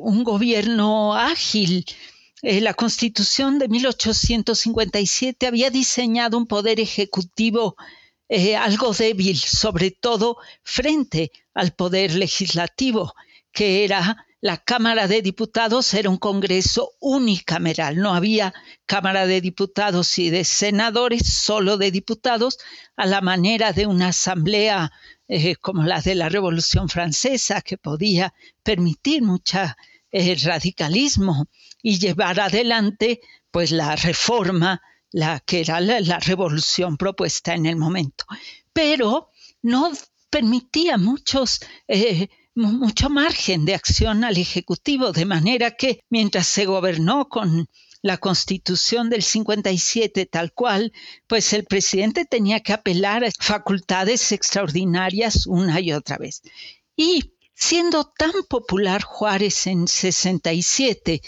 un 0.00 0.24
gobierno 0.24 1.14
ágil. 1.14 1.84
La 2.42 2.74
Constitución 2.74 3.58
de 3.58 3.68
1857 3.68 5.46
había 5.46 5.70
diseñado 5.70 6.38
un 6.38 6.46
poder 6.46 6.80
ejecutivo 6.80 7.76
algo 8.58 8.92
débil, 8.92 9.38
sobre 9.38 9.90
todo 9.90 10.36
frente 10.62 11.32
al 11.54 11.72
poder 11.72 12.14
legislativo 12.14 13.14
que 13.52 13.84
era 13.84 14.24
la 14.40 14.56
Cámara 14.58 15.08
de 15.08 15.20
Diputados, 15.20 15.92
era 15.94 16.10
un 16.10 16.16
Congreso 16.16 16.92
unicameral, 17.00 17.96
no 17.96 18.14
había 18.14 18.54
Cámara 18.86 19.26
de 19.26 19.40
Diputados 19.40 20.16
y 20.18 20.30
de 20.30 20.44
senadores, 20.44 21.26
solo 21.26 21.76
de 21.76 21.90
diputados, 21.90 22.58
a 22.96 23.06
la 23.06 23.20
manera 23.20 23.72
de 23.72 23.86
una 23.86 24.08
asamblea 24.08 24.92
eh, 25.26 25.56
como 25.56 25.82
la 25.82 26.00
de 26.00 26.14
la 26.14 26.28
Revolución 26.28 26.88
Francesa, 26.88 27.62
que 27.62 27.78
podía 27.78 28.32
permitir 28.62 29.22
mucha 29.22 29.76
eh, 30.10 30.36
radicalismo 30.42 31.46
y 31.82 31.98
llevar 31.98 32.40
adelante 32.40 33.20
pues 33.50 33.70
la 33.70 33.96
reforma, 33.96 34.80
la 35.10 35.40
que 35.40 35.60
era 35.60 35.80
la, 35.80 36.18
revolución 36.20 36.96
propuesta 36.96 37.54
en 37.54 37.66
el 37.66 37.76
momento. 37.76 38.24
Pero 38.72 39.30
no 39.62 39.92
permitía 40.30 40.98
muchos 40.98 41.60
eh, 41.86 42.28
mucho 42.54 43.08
margen 43.08 43.64
de 43.64 43.74
acción 43.74 44.24
al 44.24 44.36
Ejecutivo, 44.36 45.12
de 45.12 45.24
manera 45.24 45.70
que 45.70 46.00
mientras 46.10 46.46
se 46.48 46.66
gobernó 46.66 47.28
con 47.28 47.68
la 48.02 48.18
Constitución 48.18 49.10
del 49.10 49.22
57 49.22 50.26
tal 50.26 50.52
cual, 50.52 50.92
pues 51.26 51.52
el 51.52 51.64
presidente 51.64 52.24
tenía 52.24 52.60
que 52.60 52.72
apelar 52.72 53.24
a 53.24 53.30
facultades 53.38 54.32
extraordinarias 54.32 55.46
una 55.46 55.80
y 55.80 55.92
otra 55.92 56.16
vez. 56.18 56.42
Y 56.96 57.34
siendo 57.58 58.04
tan 58.04 58.32
popular 58.48 59.02
Juárez 59.02 59.66
en 59.66 59.88
67 59.88 61.20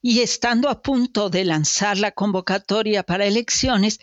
y 0.00 0.20
estando 0.20 0.68
a 0.68 0.80
punto 0.80 1.28
de 1.28 1.44
lanzar 1.44 1.98
la 1.98 2.12
convocatoria 2.12 3.02
para 3.02 3.26
elecciones, 3.26 3.98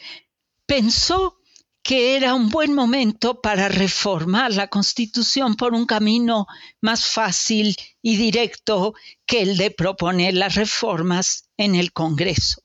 pensó 0.65 1.39
que 1.81 2.17
era 2.17 2.33
un 2.33 2.49
buen 2.49 2.73
momento 2.73 3.39
para 3.39 3.69
reformar 3.69 4.51
la 4.51 4.67
Constitución 4.67 5.55
por 5.55 5.73
un 5.73 5.85
camino 5.85 6.47
más 6.81 7.07
fácil 7.07 7.75
y 8.01 8.17
directo 8.17 8.93
que 9.25 9.41
el 9.41 9.55
de 9.55 9.71
proponer 9.71 10.33
las 10.33 10.55
reformas 10.55 11.49
en 11.55 11.75
el 11.75 11.93
Congreso. 11.93 12.61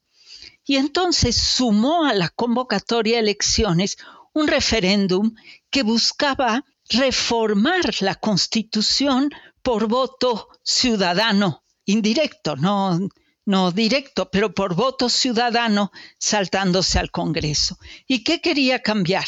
Y 0.64 0.76
entonces 0.76 1.36
sumó 1.36 2.04
a 2.04 2.14
la 2.14 2.30
convocatoria 2.30 3.16
de 3.16 3.22
elecciones 3.22 3.96
un 4.34 4.48
referéndum 4.48 5.34
que 5.70 5.84
buscaba 5.84 6.64
reformar 6.88 7.94
la 8.00 8.14
Constitución 8.14 9.30
por 9.62 9.88
voto 9.88 10.48
ciudadano 10.62 11.64
indirecto, 11.84 12.56
no, 12.56 12.98
no 13.44 13.72
directo, 13.72 14.30
pero 14.30 14.54
por 14.54 14.74
voto 14.74 15.08
ciudadano 15.08 15.90
saltándose 16.18 16.98
al 16.98 17.10
Congreso. 17.10 17.78
¿Y 18.06 18.24
qué 18.24 18.40
quería 18.40 18.82
cambiar? 18.82 19.26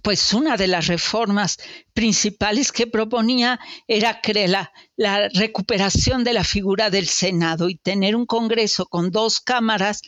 Pues 0.00 0.32
una 0.32 0.56
de 0.56 0.68
las 0.68 0.86
reformas 0.86 1.58
principales 1.92 2.72
que 2.72 2.86
proponía 2.86 3.60
era 3.86 4.20
la, 4.46 4.72
la 4.96 5.28
recuperación 5.28 6.24
de 6.24 6.32
la 6.32 6.44
figura 6.44 6.88
del 6.88 7.06
Senado 7.06 7.68
y 7.68 7.76
tener 7.76 8.16
un 8.16 8.24
Congreso 8.24 8.86
con 8.86 9.10
dos 9.10 9.40
cámaras 9.40 10.00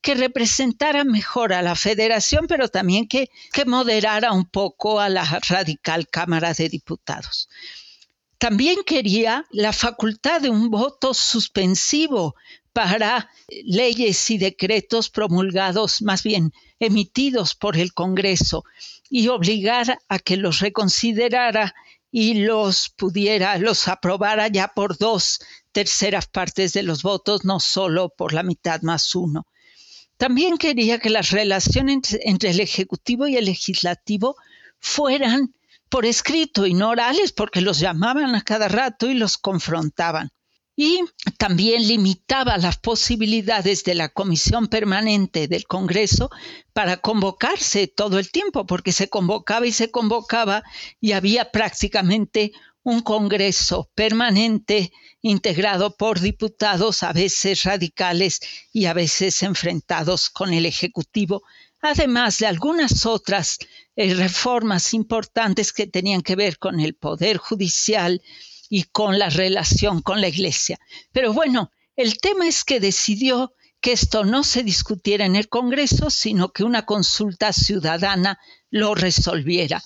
que 0.00 0.14
representara 0.14 1.02
mejor 1.02 1.52
a 1.52 1.62
la 1.62 1.74
federación, 1.74 2.46
pero 2.46 2.68
también 2.68 3.08
que, 3.08 3.30
que 3.52 3.64
moderara 3.64 4.32
un 4.32 4.44
poco 4.44 5.00
a 5.00 5.08
la 5.08 5.24
radical 5.48 6.06
Cámara 6.08 6.54
de 6.54 6.68
Diputados. 6.68 7.48
También 8.38 8.78
quería 8.86 9.44
la 9.50 9.72
facultad 9.72 10.40
de 10.40 10.50
un 10.50 10.70
voto 10.70 11.14
suspensivo 11.14 12.36
para 12.72 13.30
leyes 13.64 14.30
y 14.30 14.38
decretos 14.38 15.10
promulgados, 15.10 16.02
más 16.02 16.22
bien 16.22 16.52
emitidos 16.80 17.54
por 17.54 17.76
el 17.76 17.92
Congreso, 17.92 18.64
y 19.14 19.28
obligar 19.28 19.98
a 20.08 20.18
que 20.18 20.38
los 20.38 20.60
reconsiderara 20.60 21.74
y 22.10 22.32
los 22.44 22.88
pudiera, 22.88 23.58
los 23.58 23.86
aprobara 23.86 24.48
ya 24.48 24.68
por 24.68 24.96
dos 24.96 25.40
terceras 25.70 26.28
partes 26.28 26.72
de 26.72 26.82
los 26.82 27.02
votos, 27.02 27.44
no 27.44 27.60
solo 27.60 28.08
por 28.08 28.32
la 28.32 28.42
mitad 28.42 28.80
más 28.80 29.14
uno. 29.14 29.46
También 30.16 30.56
quería 30.56 30.98
que 30.98 31.10
las 31.10 31.30
relaciones 31.30 32.18
entre 32.22 32.52
el 32.52 32.60
Ejecutivo 32.60 33.26
y 33.26 33.36
el 33.36 33.44
Legislativo 33.44 34.34
fueran 34.78 35.54
por 35.90 36.06
escrito 36.06 36.64
y 36.64 36.72
no 36.72 36.88
orales, 36.88 37.32
porque 37.32 37.60
los 37.60 37.80
llamaban 37.80 38.34
a 38.34 38.40
cada 38.40 38.68
rato 38.68 39.10
y 39.10 39.14
los 39.14 39.36
confrontaban 39.36 40.30
y 40.74 41.00
también 41.38 41.86
limitaba 41.86 42.56
las 42.56 42.78
posibilidades 42.78 43.84
de 43.84 43.94
la 43.94 44.08
Comisión 44.08 44.68
Permanente 44.68 45.46
del 45.46 45.66
Congreso 45.66 46.30
para 46.72 46.96
convocarse 46.96 47.86
todo 47.88 48.18
el 48.18 48.30
tiempo, 48.30 48.66
porque 48.66 48.92
se 48.92 49.08
convocaba 49.08 49.66
y 49.66 49.72
se 49.72 49.90
convocaba 49.90 50.62
y 51.00 51.12
había 51.12 51.50
prácticamente 51.50 52.52
un 52.84 53.00
Congreso 53.00 53.90
permanente 53.94 54.92
integrado 55.20 55.96
por 55.96 56.20
diputados 56.20 57.02
a 57.02 57.12
veces 57.12 57.62
radicales 57.62 58.40
y 58.72 58.86
a 58.86 58.92
veces 58.92 59.42
enfrentados 59.42 60.30
con 60.30 60.52
el 60.52 60.66
Ejecutivo, 60.66 61.42
además 61.80 62.38
de 62.38 62.46
algunas 62.46 63.06
otras 63.06 63.58
eh, 63.94 64.14
reformas 64.14 64.94
importantes 64.94 65.72
que 65.72 65.86
tenían 65.86 66.22
que 66.22 66.34
ver 66.34 66.58
con 66.58 66.80
el 66.80 66.94
Poder 66.94 67.36
Judicial 67.36 68.20
y 68.74 68.84
con 68.84 69.18
la 69.18 69.28
relación 69.28 70.00
con 70.00 70.22
la 70.22 70.28
Iglesia. 70.28 70.78
Pero 71.12 71.34
bueno, 71.34 71.70
el 71.94 72.16
tema 72.16 72.48
es 72.48 72.64
que 72.64 72.80
decidió 72.80 73.52
que 73.82 73.92
esto 73.92 74.24
no 74.24 74.44
se 74.44 74.62
discutiera 74.62 75.26
en 75.26 75.36
el 75.36 75.50
Congreso, 75.50 76.08
sino 76.08 76.52
que 76.52 76.64
una 76.64 76.86
consulta 76.86 77.52
ciudadana 77.52 78.38
lo 78.70 78.94
resolviera 78.94 79.82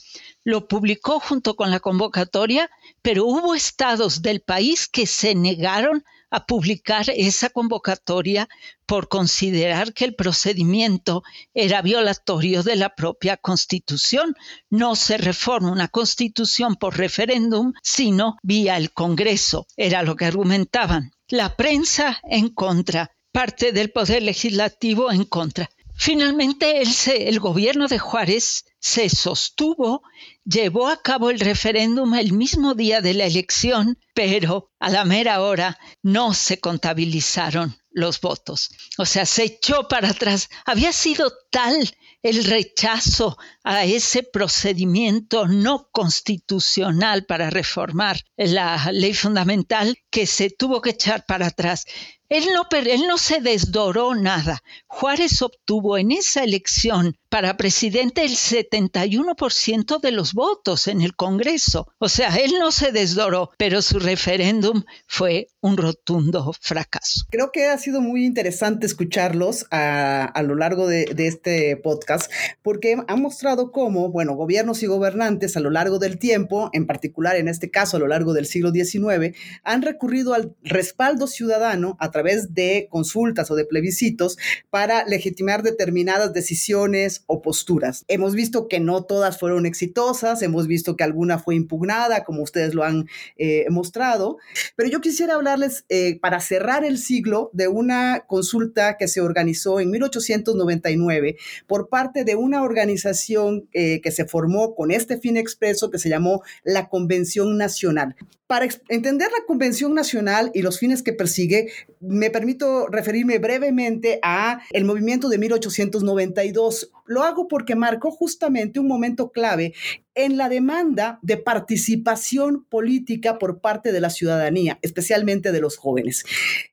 lo 0.47 0.69
publicó 0.69 1.19
junto 1.19 1.57
con 1.57 1.73
la 1.73 1.81
convocatoria, 1.81 2.71
pero 3.03 3.25
hubo 3.25 3.57
estados 3.57 4.23
del 4.23 4.43
país 4.43 4.87
que 4.87 5.05
se 5.05 5.35
negaron 5.35 6.05
a 6.37 6.45
publicar 6.45 7.07
esa 7.17 7.49
convocatoria 7.49 8.47
por 8.85 9.09
considerar 9.09 9.95
que 9.95 10.05
el 10.05 10.15
procedimiento 10.15 11.23
era 11.55 11.81
violatorio 11.81 12.63
de 12.63 12.77
la 12.77 12.91
propia 12.91 13.39
constitución. 13.39 14.35
No 14.69 14.97
se 14.97 15.17
reforma 15.17 15.73
una 15.73 15.89
constitución 15.89 16.77
por 16.77 16.99
referéndum, 16.99 17.73
sino 17.83 18.37
vía 18.43 18.77
el 18.77 18.93
Congreso, 18.93 19.67
era 19.79 20.03
lo 20.03 20.15
que 20.15 20.27
argumentaban. 20.27 21.11
La 21.29 21.57
prensa 21.57 22.21
en 22.25 22.51
contra, 22.51 23.11
parte 23.33 23.73
del 23.73 23.91
poder 23.91 24.23
legislativo 24.23 25.11
en 25.11 25.25
contra. 25.25 25.71
Finalmente, 25.95 26.83
el, 26.83 26.91
el 27.07 27.41
gobierno 27.41 27.89
de 27.89 27.99
Juárez 27.99 28.67
se 28.79 29.09
sostuvo, 29.09 30.03
llevó 30.45 30.89
a 30.89 31.01
cabo 31.01 31.31
el 31.31 31.41
referéndum 31.41 32.13
el 32.15 32.35
mismo 32.35 32.75
día 32.75 33.01
de 33.01 33.15
la 33.15 33.25
elección, 33.25 33.99
pero 34.17 34.71
a 34.81 34.89
la 34.89 35.05
mera 35.05 35.43
hora 35.43 35.79
no 36.03 36.33
se 36.33 36.59
contabilizaron 36.59 37.77
los 37.91 38.19
votos. 38.19 38.71
O 38.97 39.05
sea, 39.05 39.27
se 39.27 39.45
echó 39.45 39.89
para 39.89 40.09
atrás. 40.09 40.49
Había 40.65 40.91
sido 40.95 41.31
tal 41.51 41.95
el 42.23 42.45
rechazo 42.45 43.37
a 43.63 43.85
ese 43.85 44.23
procedimiento 44.23 45.47
no 45.47 45.91
constitucional 45.93 47.27
para 47.27 47.51
reformar 47.51 48.19
la 48.39 48.91
ley 48.91 49.13
fundamental 49.13 49.99
que 50.11 50.27
se 50.27 50.49
tuvo 50.49 50.81
que 50.81 50.91
echar 50.91 51.27
para 51.27 51.49
atrás. 51.49 51.85
Él 52.29 52.45
no, 52.53 52.67
él 52.77 53.07
no 53.07 53.19
se 53.19 53.41
desdoró 53.41 54.15
nada. 54.15 54.63
Juárez 54.87 55.43
obtuvo 55.43 55.97
en 55.97 56.11
esa 56.13 56.43
elección 56.43 57.17
para 57.29 57.57
presidente 57.57 58.25
el 58.25 58.33
71% 58.33 60.01
de 60.01 60.11
los 60.11 60.33
votos 60.33 60.89
en 60.89 61.03
el 61.03 61.15
Congreso. 61.15 61.93
O 61.99 62.09
sea, 62.09 62.35
él 62.37 62.53
no 62.59 62.73
se 62.73 62.93
desdoró, 62.93 63.51
pero 63.59 63.83
su 63.83 63.99
referéndum 63.99 64.85
fue 65.07 65.49
un 65.61 65.77
rotundo 65.77 66.53
fracaso. 66.61 67.27
Creo 67.31 67.53
que 67.53 67.67
ha 67.67 67.79
sido 67.79 68.01
muy 68.01 68.25
interesante 68.25 68.87
escucharlos 68.87 69.67
a, 69.71 70.43
lo 70.45 70.55
largo 70.55 70.87
de, 70.87 71.15
este 71.19 71.77
podcast, 71.77 72.31
porque 72.63 72.97
han 73.07 73.21
mostrado 73.21 73.71
cómo, 73.71 74.11
bueno, 74.11 74.35
gobiernos 74.35 74.83
y 74.83 74.87
gobernantes 74.87 75.57
a 75.57 75.61
lo 75.61 75.71
largo 75.71 75.99
del 75.99 76.19
tiempo, 76.19 76.71
en 76.73 76.87
particular 76.87 77.37
en 77.37 77.49
este 77.49 77.71
caso 77.71 77.97
a 77.97 78.01
lo 78.01 78.07
largo 78.07 78.33
del 78.33 78.47
siglo 78.47 78.71
XIX, 78.71 79.37
han 79.63 79.83
recurrido 79.83 80.35
al 80.35 80.55
respaldo 80.63 81.27
ciudadano 81.27 81.97
a 82.01 82.11
través 82.17 82.55
de 82.55 82.89
consultas 82.91 83.51
o 83.51 83.57
de 83.57 83.67
plebiscitos 83.67 84.39
para 84.71 85.05
legitimar 85.05 85.63
determinadas 85.63 86.33
decisiones 86.33 87.25
o 87.27 87.43
posturas. 87.43 88.07
Hemos 88.09 88.35
visto 88.35 88.69
que 88.69 88.81
no 88.81 89.05
todas 89.05 89.39
fueron 89.39 89.67
exitosas, 89.67 90.41
hemos 90.41 90.67
visto 90.67 90.97
que 90.97 91.05
alguna 91.05 91.39
fue 91.39 91.57
impugnada, 91.57 92.25
como 92.25 92.43
ustedes 92.43 92.73
lo 92.73 92.85
han 92.85 93.07
eh, 93.37 93.67
mostrado, 93.69 94.39
pero 94.77 94.89
yo 94.89 95.03
quisiera 95.03 95.35
hablarles 95.35 95.85
eh, 95.91 96.19
para 96.19 96.41
cerrar 96.41 96.85
el 96.85 96.97
siglo 96.97 97.51
de 97.53 97.69
una 97.69 98.25
consulta 98.27 98.97
que 98.97 99.09
se 99.09 99.21
organizó 99.21 99.79
en 99.79 99.91
1899 99.91 101.37
por 101.67 101.91
parte 101.91 102.25
de 102.25 102.35
una 102.35 102.63
organización 102.63 103.69
eh, 103.75 104.01
que 104.01 104.11
se 104.11 104.25
formó 104.25 104.75
con 104.75 104.91
este 104.91 105.19
fin 105.19 105.37
expreso 105.37 105.91
que 105.91 105.99
se 105.99 106.09
llamó 106.09 106.43
la 106.65 106.89
Convención 106.89 107.59
Nacional. 107.59 108.17
Para 108.47 108.69
entender 108.89 109.29
la 109.37 109.45
Convención 109.45 109.93
Nacional 109.93 110.53
y 110.55 110.63
los 110.63 110.79
fines 110.79 111.03
que 111.03 111.13
persigue, 111.13 111.73
me 112.01 112.31
permito 112.31 112.87
referirme 112.87 113.39
brevemente 113.39 114.21
a 114.23 114.61
el 114.71 114.85
movimiento 114.85 115.29
de 115.29 115.39
1892. 115.39 116.93
Lo 117.07 117.23
hago 117.23 117.49
porque 117.49 117.75
marcó 117.75 118.11
justamente 118.11 118.81
un 118.81 118.89
momento 118.89 119.31
clave 119.31 119.75
en 120.17 120.39
la 120.39 120.49
demanda 120.49 121.19
de 121.23 121.37
participación 121.37 122.65
política 122.65 123.39
por 123.39 123.61
parte 123.61 123.93
de 123.93 124.01
la 124.01 124.09
ciudadanía, 124.09 124.79
especialmente 124.81 125.53
de 125.53 125.61
los 125.61 125.77
jóvenes. 125.77 126.25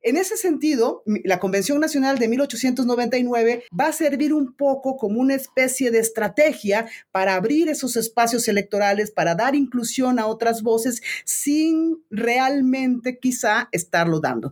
En 0.02 0.16
ese 0.16 0.38
sentido, 0.38 1.04
la 1.06 1.40
Convención 1.40 1.80
Nacional 1.82 2.20
de 2.20 2.30
1899 2.30 3.66
va 3.78 3.88
a 3.88 3.94
servir 3.94 4.34
un 4.34 4.56
poco 4.56 4.96
como 4.96 5.20
una 5.20 5.36
especie 5.36 5.92
de 5.92 6.00
estrategia 6.00 6.88
para 7.12 7.36
abrir 7.36 7.68
esos 7.68 7.98
espacios 7.98 8.48
electorales, 8.48 9.12
para 9.12 9.36
dar 9.36 9.56
inclusión 9.56 10.20
a 10.20 10.28
otras 10.28 10.64
voces 10.64 11.02
sin 11.26 12.02
realmente 12.10 13.20
quizá 13.20 13.68
estarlo 13.74 14.22
dando. 14.22 14.52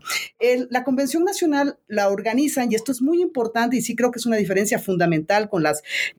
la 0.69 0.83
Convención 0.83 1.23
Nacional 1.23 1.79
la 1.87 2.09
organizan, 2.09 2.69
y 2.69 2.75
esto 2.75 2.91
es 2.91 3.01
muy 3.01 3.21
importante 3.21 3.77
y 3.77 3.81
sí 3.81 3.95
creo 3.95 4.11
que 4.11 4.19
es 4.19 4.25
una 4.25 4.35
diferencia 4.35 4.79
fundamental 4.79 5.49
con 5.49 5.63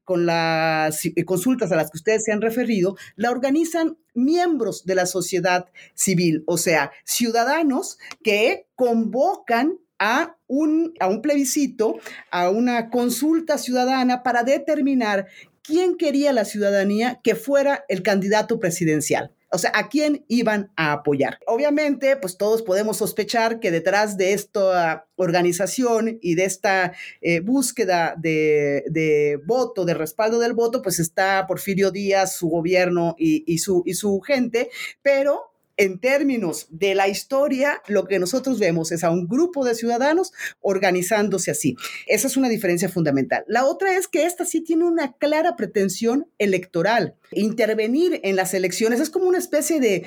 con 0.04 0.26
las 0.26 1.04
eh, 1.04 1.24
consultas 1.24 1.72
a 1.72 1.76
las 1.76 1.90
que 1.90 1.98
ustedes 1.98 2.24
se 2.24 2.32
han 2.32 2.40
referido, 2.40 2.96
la 3.16 3.30
organizan 3.30 3.98
miembros 4.14 4.84
de 4.84 4.94
la 4.94 5.06
sociedad 5.06 5.66
civil, 5.94 6.44
o 6.46 6.58
sea, 6.58 6.92
ciudadanos 7.04 7.98
que 8.22 8.66
convocan 8.74 9.78
a 9.98 10.36
un, 10.48 10.94
a 10.98 11.06
un 11.06 11.22
plebiscito, 11.22 11.98
a 12.30 12.50
una 12.50 12.90
consulta 12.90 13.56
ciudadana 13.56 14.22
para 14.22 14.42
determinar 14.42 15.28
quién 15.62 15.96
quería 15.96 16.32
la 16.32 16.44
ciudadanía 16.44 17.20
que 17.22 17.34
fuera 17.34 17.84
el 17.88 18.02
candidato 18.02 18.58
presidencial. 18.58 19.32
O 19.52 19.58
sea, 19.58 19.70
¿a 19.74 19.88
quién 19.88 20.24
iban 20.28 20.72
a 20.76 20.92
apoyar? 20.92 21.38
Obviamente, 21.46 22.16
pues 22.16 22.38
todos 22.38 22.62
podemos 22.62 22.96
sospechar 22.96 23.60
que 23.60 23.70
detrás 23.70 24.16
de 24.16 24.32
esta 24.32 25.06
organización 25.16 26.18
y 26.22 26.34
de 26.36 26.44
esta 26.44 26.94
eh, 27.20 27.40
búsqueda 27.40 28.14
de, 28.16 29.38
voto, 29.44 29.84
de 29.84 29.94
respaldo 29.94 30.38
del 30.38 30.54
voto, 30.54 30.80
pues 30.80 30.98
está 30.98 31.46
Porfirio 31.46 31.90
Díaz, 31.90 32.36
su 32.36 32.48
gobierno 32.48 33.14
y, 33.18 33.58
su, 33.58 33.82
y 33.84 33.94
su 33.94 34.20
gente, 34.20 34.70
pero 35.02 35.51
en 35.76 35.98
términos 35.98 36.66
de 36.70 36.94
la 36.94 37.08
historia, 37.08 37.82
lo 37.88 38.06
que 38.06 38.18
nosotros 38.18 38.58
vemos 38.58 38.92
es 38.92 39.04
a 39.04 39.10
un 39.10 39.26
grupo 39.26 39.64
de 39.64 39.74
ciudadanos 39.74 40.32
organizándose 40.60 41.50
así. 41.50 41.76
Esa 42.06 42.26
es 42.26 42.36
una 42.36 42.48
diferencia 42.48 42.88
fundamental. 42.88 43.44
La 43.46 43.64
otra 43.64 43.96
es 43.96 44.08
que 44.08 44.26
esta 44.26 44.44
sí 44.44 44.60
tiene 44.60 44.84
una 44.84 45.12
clara 45.14 45.56
pretensión 45.56 46.28
electoral. 46.38 47.16
Intervenir 47.32 48.20
en 48.24 48.36
las 48.36 48.52
elecciones 48.52 49.00
es 49.00 49.08
como 49.08 49.26
una 49.26 49.38
especie 49.38 49.80
de, 49.80 50.06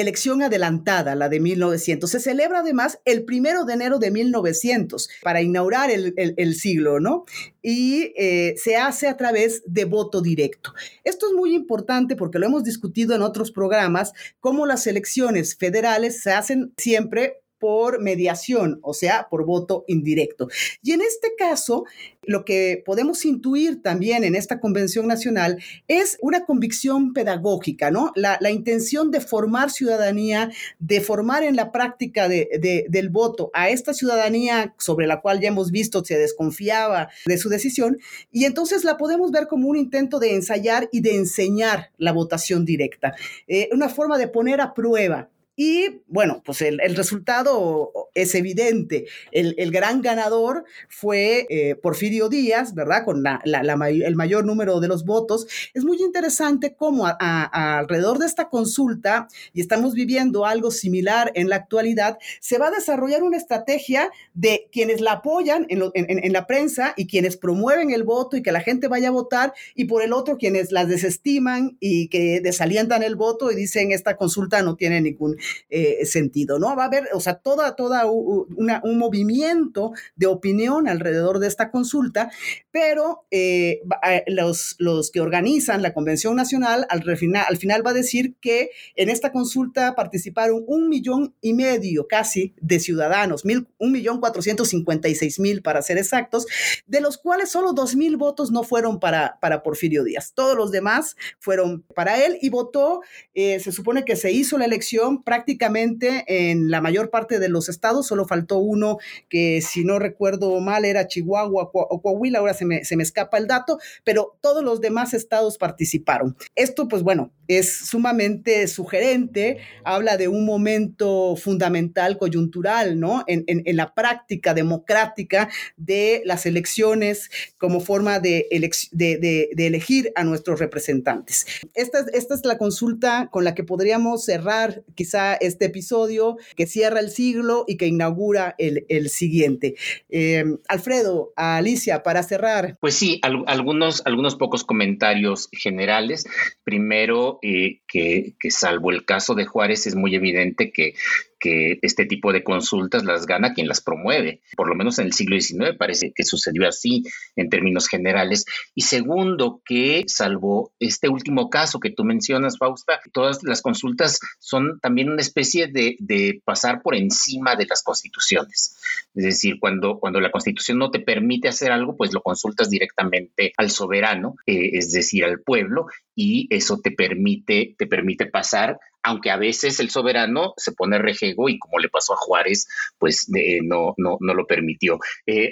elección 0.00 0.42
adelantada, 0.42 1.14
la 1.14 1.28
de 1.28 1.40
1900. 1.40 2.10
Se 2.10 2.20
celebra 2.20 2.60
además 2.60 2.98
el 3.04 3.24
primero 3.24 3.64
de 3.64 3.74
enero 3.74 3.98
de 3.98 4.10
1900 4.10 5.08
para 5.22 5.42
inaugurar 5.42 5.90
el, 5.90 6.54
siglo, 6.54 6.98
¿no? 6.98 7.24
Y 7.62 8.12
eh, 8.16 8.54
se 8.56 8.76
hace 8.76 9.08
a 9.08 9.16
través 9.16 9.62
de 9.66 9.84
voto 9.84 10.20
directo. 10.20 10.72
Esto 11.04 11.26
es 11.28 11.32
muy 11.34 11.54
importante 11.54 12.16
porque 12.16 12.38
lo 12.38 12.46
hemos 12.46 12.64
discutido 12.64 13.14
en 13.14 13.22
otros 13.22 13.52
programas, 13.52 14.12
cómo 14.40 14.66
las 14.66 14.86
elecciones 14.86 15.56
federales 15.56 16.22
se 16.22 16.32
hacen 16.32 16.72
siempre 16.76 17.40
por 17.60 18.00
mediación, 18.00 18.80
o 18.82 18.94
sea, 18.94 19.28
por 19.30 19.44
voto 19.44 19.84
indirecto. 19.86 20.48
Y 20.82 20.92
en 20.92 21.02
este 21.02 21.34
caso, 21.38 21.84
lo 22.22 22.44
que 22.44 22.82
podemos 22.84 23.24
intuir 23.24 23.82
también 23.82 24.24
en 24.24 24.34
esta 24.34 24.60
convención 24.60 25.06
nacional 25.06 25.62
es 25.88 26.18
una 26.22 26.44
convicción 26.44 27.12
pedagógica, 27.12 27.90
¿no? 27.90 28.12
La, 28.16 28.38
intención 28.50 29.10
de 29.10 29.20
formar 29.20 29.70
ciudadanía, 29.70 30.50
de 30.80 31.00
formar 31.00 31.44
en 31.44 31.54
la 31.54 31.70
práctica 31.70 32.28
del 32.28 33.08
voto 33.10 33.50
a 33.54 33.68
esta 33.68 33.94
ciudadanía 33.94 34.74
sobre 34.78 35.06
la 35.06 35.20
cual 35.20 35.40
ya 35.40 35.48
hemos 35.48 35.70
visto 35.70 36.04
se 36.04 36.18
desconfiaba 36.18 37.08
de 37.26 37.38
su 37.38 37.48
decisión, 37.48 37.98
y 38.32 38.44
entonces 38.44 38.84
la 38.84 38.96
podemos 38.96 39.30
ver 39.30 39.46
como 39.46 39.68
un 39.68 39.76
intento 39.76 40.18
de 40.18 40.34
ensayar 40.34 40.88
y 40.92 41.00
de 41.00 41.16
enseñar 41.16 41.90
la 41.98 42.12
votación 42.12 42.64
directa, 42.64 43.14
eh, 43.46 43.68
una 43.72 43.88
forma 43.88 44.18
de 44.18 44.28
poner 44.28 44.60
a 44.60 44.74
prueba 44.74 45.28
Y 45.62 46.00
bueno, 46.06 46.40
pues 46.42 46.62
el, 46.62 46.78
resultado 46.96 47.92
es 48.14 48.34
evidente. 48.34 49.04
El, 49.30 49.70
gran 49.70 50.00
ganador 50.00 50.64
fue 50.88 51.46
eh, 51.50 51.74
Porfirio 51.74 52.30
Díaz, 52.30 52.72
¿verdad? 52.72 53.04
Con 53.04 53.22
el 53.44 54.16
mayor 54.16 54.46
número 54.46 54.80
de 54.80 54.88
los 54.88 55.04
votos. 55.04 55.46
Es 55.74 55.84
muy 55.84 55.98
interesante 55.98 56.74
cómo 56.74 57.06
alrededor 57.20 58.16
de 58.16 58.24
esta 58.24 58.48
consulta, 58.48 59.28
y 59.52 59.60
estamos 59.60 59.92
viviendo 59.92 60.46
algo 60.46 60.70
similar 60.70 61.30
en 61.34 61.50
la 61.50 61.56
actualidad, 61.56 62.16
se 62.40 62.56
va 62.56 62.68
a 62.68 62.70
desarrollar 62.70 63.22
una 63.22 63.36
estrategia 63.36 64.10
de 64.32 64.66
quienes 64.72 65.02
la 65.02 65.12
apoyan 65.12 65.66
en, 65.68 66.32
la 66.32 66.46
prensa 66.46 66.94
y 66.96 67.06
quienes 67.06 67.36
promueven 67.36 67.90
el 67.90 68.04
voto 68.04 68.38
y 68.38 68.42
que 68.42 68.50
la 68.50 68.62
gente 68.62 68.88
vaya 68.88 69.08
a 69.08 69.10
votar, 69.10 69.52
y 69.74 69.84
por 69.84 70.02
el 70.02 70.14
otro 70.14 70.38
quienes 70.38 70.72
las 70.72 70.88
desestiman 70.88 71.76
y 71.80 72.08
que 72.08 72.40
desalientan 72.40 73.02
el 73.02 73.14
voto 73.14 73.52
y 73.52 73.56
dicen 73.56 73.92
esta 73.92 74.16
consulta 74.16 74.62
no 74.62 74.76
tiene 74.76 75.02
ningún 75.02 75.36
eh, 75.68 76.04
sentido, 76.06 76.58
¿no? 76.58 76.74
Va 76.76 76.84
a 76.84 76.86
haber, 76.86 77.08
o 77.12 77.20
sea, 77.20 77.34
toda, 77.34 77.76
toda 77.76 78.06
un 78.06 78.98
movimiento 78.98 79.92
de 80.16 80.26
opinión 80.26 80.88
alrededor 80.88 81.38
de 81.38 81.48
esta 81.48 81.70
consulta, 81.70 82.30
pero 82.70 83.24
eh, 83.30 83.80
eh, 84.08 84.24
los, 84.26 84.76
los 84.78 85.10
que 85.10 85.20
organizan 85.20 85.82
la 85.82 85.92
Convención 85.92 86.36
Nacional 86.36 86.86
al, 86.88 87.02
al 87.08 87.56
final 87.56 87.86
va 87.86 87.90
a 87.90 87.94
decir 87.94 88.34
que 88.40 88.70
en 88.96 89.10
esta 89.10 89.32
consulta 89.32 89.94
participaron 89.94 90.64
un 90.66 90.88
millón 90.88 91.34
y 91.40 91.54
medio 91.54 92.06
casi 92.06 92.54
de 92.60 92.80
ciudadanos, 92.80 93.44
mil, 93.44 93.66
un 93.78 93.92
millón 93.92 94.20
cuatrocientos 94.20 94.68
cincuenta 94.68 95.08
y 95.08 95.14
seis 95.14 95.38
mil 95.38 95.62
para 95.62 95.82
ser 95.82 95.98
exactos, 95.98 96.46
de 96.86 97.00
los 97.00 97.18
cuales 97.18 97.50
solo 97.50 97.72
dos 97.72 97.96
mil 97.96 98.16
votos 98.16 98.50
no 98.50 98.62
fueron 98.62 99.00
para, 99.00 99.38
para 99.40 99.62
Porfirio 99.62 100.04
Díaz. 100.04 100.32
Todos 100.34 100.56
los 100.56 100.70
demás 100.70 101.16
fueron 101.38 101.82
para 101.94 102.24
él 102.24 102.38
y 102.40 102.50
votó, 102.50 103.00
se 103.34 103.72
supone 103.72 104.04
que 104.04 104.16
se 104.16 104.32
hizo 104.32 104.58
la 104.58 104.64
elección 104.64 105.22
prácticamente 105.30 106.24
en 106.26 106.72
la 106.72 106.80
mayor 106.80 107.08
parte 107.08 107.38
de 107.38 107.48
los 107.48 107.68
estados, 107.68 108.08
solo 108.08 108.26
faltó 108.26 108.58
uno 108.58 108.98
que 109.28 109.60
si 109.60 109.84
no 109.84 110.00
recuerdo 110.00 110.58
mal 110.58 110.84
era 110.84 111.06
Chihuahua 111.06 111.70
o 111.72 112.02
Coahuila, 112.02 112.40
ahora 112.40 112.52
se 112.52 112.64
me, 112.64 112.84
se 112.84 112.96
me 112.96 113.04
escapa 113.04 113.38
el 113.38 113.46
dato, 113.46 113.78
pero 114.02 114.36
todos 114.40 114.64
los 114.64 114.80
demás 114.80 115.14
estados 115.14 115.56
participaron. 115.56 116.36
Esto, 116.56 116.88
pues 116.88 117.04
bueno, 117.04 117.30
es 117.46 117.78
sumamente 117.78 118.68
sugerente, 118.68 119.58
habla 119.84 120.16
de 120.16 120.28
un 120.28 120.44
momento 120.44 121.34
fundamental, 121.36 122.16
coyuntural, 122.16 122.98
¿no? 122.98 123.24
En, 123.26 123.44
la 123.76 123.94
práctica 123.94 124.54
democrática 124.54 125.48
de 125.76 126.22
las 126.24 126.46
elecciones 126.46 127.30
como 127.58 127.80
forma 127.80 128.20
de, 128.20 128.46
de, 128.92 129.48
elegir 129.56 130.12
a 130.14 130.24
nuestros 130.24 130.58
representantes. 130.58 131.46
Esta, 131.74 132.04
esta 132.12 132.34
es 132.34 132.44
la 132.44 132.58
consulta 132.58 133.28
con 133.30 133.44
la 133.44 133.54
que 133.54 133.64
podríamos 133.64 134.24
cerrar 134.24 134.82
quizá 134.94 135.19
este 135.40 135.66
episodio 135.66 136.36
que 136.56 136.66
cierra 136.66 137.00
el 137.00 137.10
siglo 137.10 137.64
y 137.66 137.76
que 137.76 137.86
inaugura 137.86 138.54
el, 138.58 139.08
siguiente. 139.08 139.74
Eh, 140.08 140.44
Alfredo, 140.68 141.32
Alicia, 141.36 142.02
para 142.02 142.22
cerrar. 142.22 142.76
Pues 142.80 142.94
sí, 142.94 143.20
algunos, 143.22 144.02
algunos 144.04 144.36
pocos 144.36 144.64
comentarios 144.64 145.48
generales. 145.52 146.26
Primero, 146.64 147.38
eh, 147.42 147.80
que, 147.86 148.34
que 148.38 148.50
salvo 148.50 148.90
el 148.90 149.04
caso 149.04 149.34
de 149.34 149.46
Juárez, 149.46 149.86
es 149.86 149.94
muy 149.94 150.14
evidente 150.14 150.70
que 150.70 150.94
que 151.40 151.78
este 151.82 152.04
tipo 152.04 152.32
de 152.32 152.44
consultas 152.44 153.04
las 153.04 153.26
gana 153.26 153.54
quien 153.54 153.66
las 153.66 153.80
promueve. 153.80 154.42
Por 154.56 154.68
lo 154.68 154.74
menos 154.74 154.98
en 154.98 155.06
el 155.06 155.12
siglo 155.12 155.40
XIX 155.40 155.76
parece 155.76 156.12
que 156.14 156.24
sucedió 156.24 156.68
así 156.68 157.02
en 157.34 157.48
términos 157.48 157.88
generales. 157.88 158.44
Y 158.74 158.82
segundo, 158.82 159.62
que 159.64 160.04
salvo 160.06 160.72
este 160.78 161.08
último 161.08 161.50
caso 161.50 161.80
que 161.80 161.90
tú 161.90 162.04
mencionas, 162.04 162.58
Fausta, 162.58 163.00
todas 163.12 163.42
las 163.42 163.62
consultas 163.62 164.20
son 164.38 164.78
también 164.80 165.10
una 165.10 165.22
especie 165.22 165.66
de, 165.66 165.96
pasar 166.44 166.82
por 166.82 166.94
encima 166.94 167.56
de 167.56 167.66
las 167.66 167.82
constituciones. 167.82 168.76
Es 169.14 169.24
decir, 169.24 169.58
cuando, 169.58 169.98
cuando 169.98 170.20
la 170.20 170.30
constitución 170.30 170.78
no 170.78 170.90
te 170.90 171.00
permite 171.00 171.48
hacer 171.48 171.72
algo, 171.72 171.96
pues 171.96 172.12
lo 172.12 172.20
consultas 172.20 172.68
directamente 172.68 173.52
al 173.56 173.70
soberano, 173.70 174.36
eh, 174.46 174.70
es 174.74 174.92
decir, 174.92 175.24
al 175.24 175.40
pueblo, 175.40 175.86
y 176.14 176.46
eso 176.50 176.80
te 176.80 176.90
permite, 176.90 177.74
te 177.78 177.86
permite 177.86 178.26
pasar 178.26 178.78
aunque 179.02 179.30
a 179.30 179.36
veces 179.36 179.80
el 179.80 179.90
soberano 179.90 180.54
se 180.56 180.72
pone 180.72 180.98
rejego 180.98 181.48
y 181.48 181.58
como 181.58 181.78
le 181.78 181.88
pasó 181.88 182.12
a 182.12 182.16
Juárez, 182.16 182.66
pues 182.98 183.26
no, 183.62 183.94
no, 183.96 184.16
no 184.20 184.34
lo 184.34 184.46
permitió. 184.46 184.98
Eh, 185.26 185.50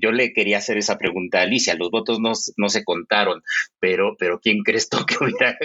yo 0.00 0.12
le 0.12 0.32
quería 0.32 0.58
hacer 0.58 0.78
esa 0.78 0.98
pregunta 0.98 1.38
a 1.38 1.42
Alicia, 1.42 1.74
los 1.74 1.90
votos 1.90 2.18
no, 2.20 2.32
no 2.56 2.68
se 2.68 2.84
contaron, 2.84 3.42
pero, 3.78 4.16
pero 4.18 4.40
¿quién 4.40 4.62
crees 4.62 4.88
tú 4.88 5.04
que 5.06 5.16
hubiera, 5.22 5.56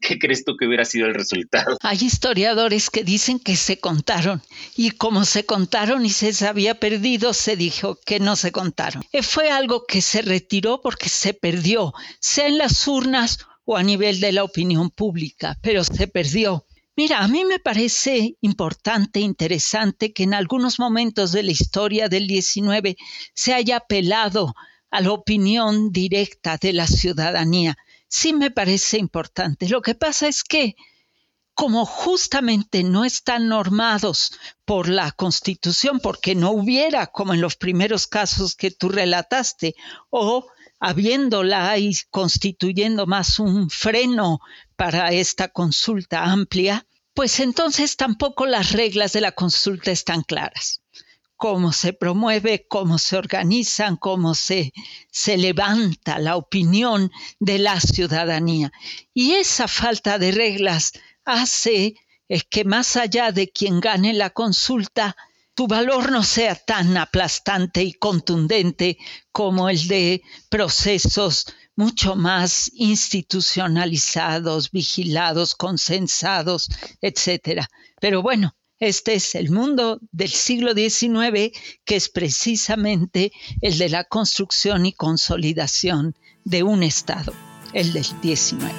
qué, 0.00 0.18
crees 0.18 0.44
tú 0.44 0.56
que 0.56 0.66
hubiera 0.66 0.84
sido 0.84 1.06
el 1.06 1.14
resultado? 1.14 1.76
Hay 1.80 1.98
historiadores 2.00 2.90
que 2.90 3.04
dicen 3.04 3.38
que 3.38 3.56
se 3.56 3.78
contaron 3.78 4.42
y 4.76 4.90
como 4.92 5.24
se 5.24 5.44
contaron 5.46 6.04
y 6.04 6.10
se 6.10 6.46
había 6.46 6.78
perdido, 6.78 7.32
se 7.32 7.56
dijo 7.56 7.98
que 8.04 8.20
no 8.20 8.36
se 8.36 8.52
contaron. 8.52 9.04
Eh, 9.12 9.22
fue 9.22 9.50
algo 9.50 9.84
que 9.86 10.02
se 10.02 10.22
retiró 10.22 10.80
porque 10.80 11.08
se 11.08 11.34
perdió, 11.34 11.94
sea 12.20 12.46
en 12.46 12.58
las 12.58 12.86
urnas 12.86 13.46
o 13.64 13.76
a 13.76 13.82
nivel 13.82 14.20
de 14.20 14.32
la 14.32 14.44
opinión 14.44 14.90
pública, 14.90 15.58
pero 15.62 15.84
se 15.84 16.06
perdió. 16.08 16.66
Mira, 16.96 17.20
a 17.20 17.28
mí 17.28 17.44
me 17.44 17.58
parece 17.58 18.36
importante, 18.42 19.20
interesante 19.20 20.12
que 20.12 20.24
en 20.24 20.34
algunos 20.34 20.78
momentos 20.78 21.32
de 21.32 21.42
la 21.42 21.52
historia 21.52 22.08
del 22.08 22.26
19 22.26 22.96
se 23.34 23.54
haya 23.54 23.76
apelado 23.76 24.54
a 24.90 25.00
la 25.00 25.12
opinión 25.12 25.90
directa 25.90 26.58
de 26.58 26.74
la 26.74 26.86
ciudadanía. 26.86 27.76
Sí 28.08 28.34
me 28.34 28.50
parece 28.50 28.98
importante. 28.98 29.68
Lo 29.68 29.80
que 29.80 29.94
pasa 29.94 30.28
es 30.28 30.44
que 30.44 30.76
como 31.54 31.86
justamente 31.86 32.82
no 32.82 33.04
están 33.04 33.48
normados 33.48 34.32
por 34.64 34.88
la 34.88 35.12
Constitución, 35.12 36.00
porque 36.00 36.34
no 36.34 36.50
hubiera, 36.50 37.06
como 37.06 37.34
en 37.34 37.40
los 37.40 37.56
primeros 37.56 38.06
casos 38.06 38.54
que 38.54 38.70
tú 38.70 38.88
relataste, 38.88 39.74
o 40.10 40.46
habiéndola 40.82 41.78
y 41.78 41.96
constituyendo 42.10 43.06
más 43.06 43.38
un 43.38 43.70
freno 43.70 44.40
para 44.74 45.12
esta 45.12 45.46
consulta 45.46 46.24
amplia, 46.24 46.84
pues 47.14 47.38
entonces 47.38 47.96
tampoco 47.96 48.46
las 48.46 48.72
reglas 48.72 49.12
de 49.12 49.20
la 49.20 49.30
consulta 49.30 49.92
están 49.92 50.22
claras. 50.22 50.82
Cómo 51.36 51.70
se 51.72 51.92
promueve, 51.92 52.66
cómo 52.66 52.98
se 52.98 53.16
organizan, 53.16 53.96
cómo 53.96 54.34
se, 54.34 54.72
se 55.08 55.36
levanta 55.36 56.18
la 56.18 56.34
opinión 56.34 57.12
de 57.38 57.60
la 57.60 57.80
ciudadanía. 57.80 58.72
Y 59.14 59.34
esa 59.34 59.68
falta 59.68 60.18
de 60.18 60.32
reglas 60.32 60.94
hace 61.24 61.94
que 62.50 62.64
más 62.64 62.96
allá 62.96 63.30
de 63.30 63.50
quien 63.50 63.78
gane 63.80 64.14
la 64.14 64.30
consulta, 64.30 65.16
tu 65.54 65.66
valor 65.66 66.10
no 66.10 66.22
sea 66.22 66.54
tan 66.54 66.96
aplastante 66.96 67.82
y 67.82 67.92
contundente 67.92 68.98
como 69.32 69.68
el 69.68 69.86
de 69.88 70.22
procesos 70.48 71.46
mucho 71.76 72.16
más 72.16 72.70
institucionalizados, 72.74 74.70
vigilados, 74.70 75.54
consensados, 75.54 76.68
etc. 77.00 77.62
Pero 78.00 78.22
bueno, 78.22 78.54
este 78.78 79.14
es 79.14 79.34
el 79.34 79.50
mundo 79.50 80.00
del 80.10 80.30
siglo 80.30 80.74
XIX, 80.74 81.56
que 81.84 81.96
es 81.96 82.08
precisamente 82.08 83.32
el 83.60 83.78
de 83.78 83.88
la 83.88 84.04
construcción 84.04 84.86
y 84.86 84.92
consolidación 84.92 86.16
de 86.44 86.62
un 86.62 86.82
Estado, 86.82 87.32
el 87.72 87.92
del 87.92 88.04
XIX. 88.04 88.72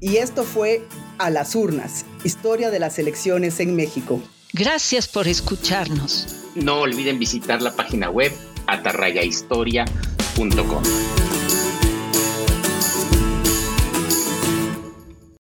Y 0.00 0.16
esto 0.16 0.42
fue 0.42 0.84
A 1.18 1.30
las 1.30 1.54
urnas, 1.54 2.04
historia 2.24 2.70
de 2.70 2.80
las 2.80 2.98
elecciones 2.98 3.60
en 3.60 3.76
México. 3.76 4.20
Gracias 4.52 5.08
por 5.08 5.26
escucharnos. 5.28 6.26
No 6.54 6.80
olviden 6.80 7.18
visitar 7.18 7.62
la 7.62 7.74
página 7.74 8.10
web 8.10 8.30
atarrayahistoria.com. 8.66 11.31